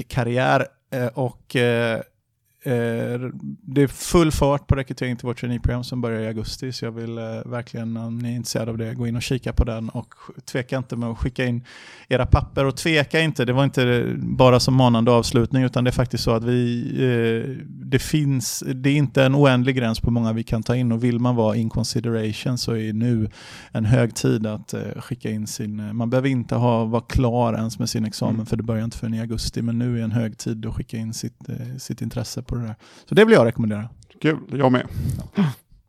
karriär. 0.08 0.68
Eh, 0.94 1.06
Och 1.08 1.56
eh, 1.56 1.94
eh, 1.94 2.00
det 3.62 3.82
är 3.82 3.88
full 3.88 4.32
fart 4.32 4.68
på 4.68 4.76
rekrytering 4.76 5.16
till 5.16 5.26
vårt 5.26 5.40
traineeprogram 5.40 5.84
som 5.84 6.02
börjar 6.02 6.22
i 6.22 6.28
augusti, 6.28 6.72
så 6.72 6.86
jag 6.86 6.92
vill 6.92 7.18
eh, 7.18 7.24
verkligen, 7.46 7.98
om 7.98 8.20
ni 8.20 8.32
är 8.32 8.36
intresserade 8.36 8.72
av 8.72 8.78
det, 8.78 8.94
gå 8.94 9.08
in 9.08 9.16
och 9.16 9.22
kika 9.22 9.54
på 9.54 9.64
den 9.64 9.90
och 9.90 10.14
tveka 10.46 10.78
inte 10.78 10.96
med 10.96 11.10
att 11.10 11.18
skicka 11.18 11.46
in 11.46 11.64
era 12.08 12.26
papper 12.26 12.66
och 12.66 12.78
tveka 12.78 13.20
inte, 13.22 13.46
det 13.46 13.54
var 13.54 13.64
inte 13.64 14.14
bara 14.18 14.60
som 14.60 14.74
manande 14.74 15.12
avslutning 15.12 15.64
utan 15.64 15.84
det 15.84 15.90
är 15.90 15.92
faktiskt 15.92 16.24
så 16.24 16.32
att 16.32 16.44
vi, 16.44 16.90
eh, 16.94 17.66
det 17.68 18.00
finns, 18.00 18.64
det 18.76 18.90
är 18.90 18.96
inte 18.96 19.24
en 19.24 19.36
oändlig 19.36 19.76
gräns 19.76 20.00
på 20.00 20.08
hur 20.08 20.14
många 20.14 20.34
vi 20.34 20.44
kan 20.44 20.64
ta 20.64 20.76
in 20.76 20.92
och 20.92 21.04
vill 21.04 21.20
man 21.20 21.36
vara 21.36 21.56
in 21.56 21.70
consideration 21.70 22.58
så 22.58 22.76
är 22.76 22.94
nu 22.94 23.30
en 23.72 23.86
hög 23.86 24.16
tid 24.16 24.46
att 24.46 24.74
eh, 24.74 24.82
skicka 24.96 25.30
in 25.30 25.48
sin, 25.48 25.80
eh, 25.80 25.94
man 25.94 26.10
behöver 26.10 26.30
inte 26.30 26.56
ha, 26.56 26.86
vara 26.86 27.02
klar 27.02 27.54
ens 27.54 27.80
med 27.80 27.90
sin 27.90 28.06
examen 28.06 28.30
Mm. 28.40 28.46
för 28.46 28.58
det 28.58 28.64
börjar 28.64 28.84
inte 28.84 28.98
förrän 28.98 29.14
i 29.14 29.20
augusti 29.20 29.62
men 29.62 29.80
nu 29.80 30.00
är 30.00 30.04
en 30.04 30.12
hög 30.12 30.38
tid 30.38 30.66
att 30.66 30.76
skicka 30.76 30.98
in 30.98 31.14
sitt, 31.14 31.50
eh, 31.50 31.56
sitt 31.78 32.02
intresse 32.02 32.42
på 32.50 32.56
det 32.56 32.62
där. 32.62 32.76
Så 33.06 33.16
det 33.16 33.26
vill 33.26 33.34
jag 33.34 33.46
rekommendera. 33.46 33.90
Kul, 34.22 34.40
jag 34.52 34.72
med. 34.72 34.88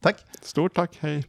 Tack! 0.02 0.16
Stort 0.42 0.74
tack, 0.74 0.98
hej. 1.00 1.24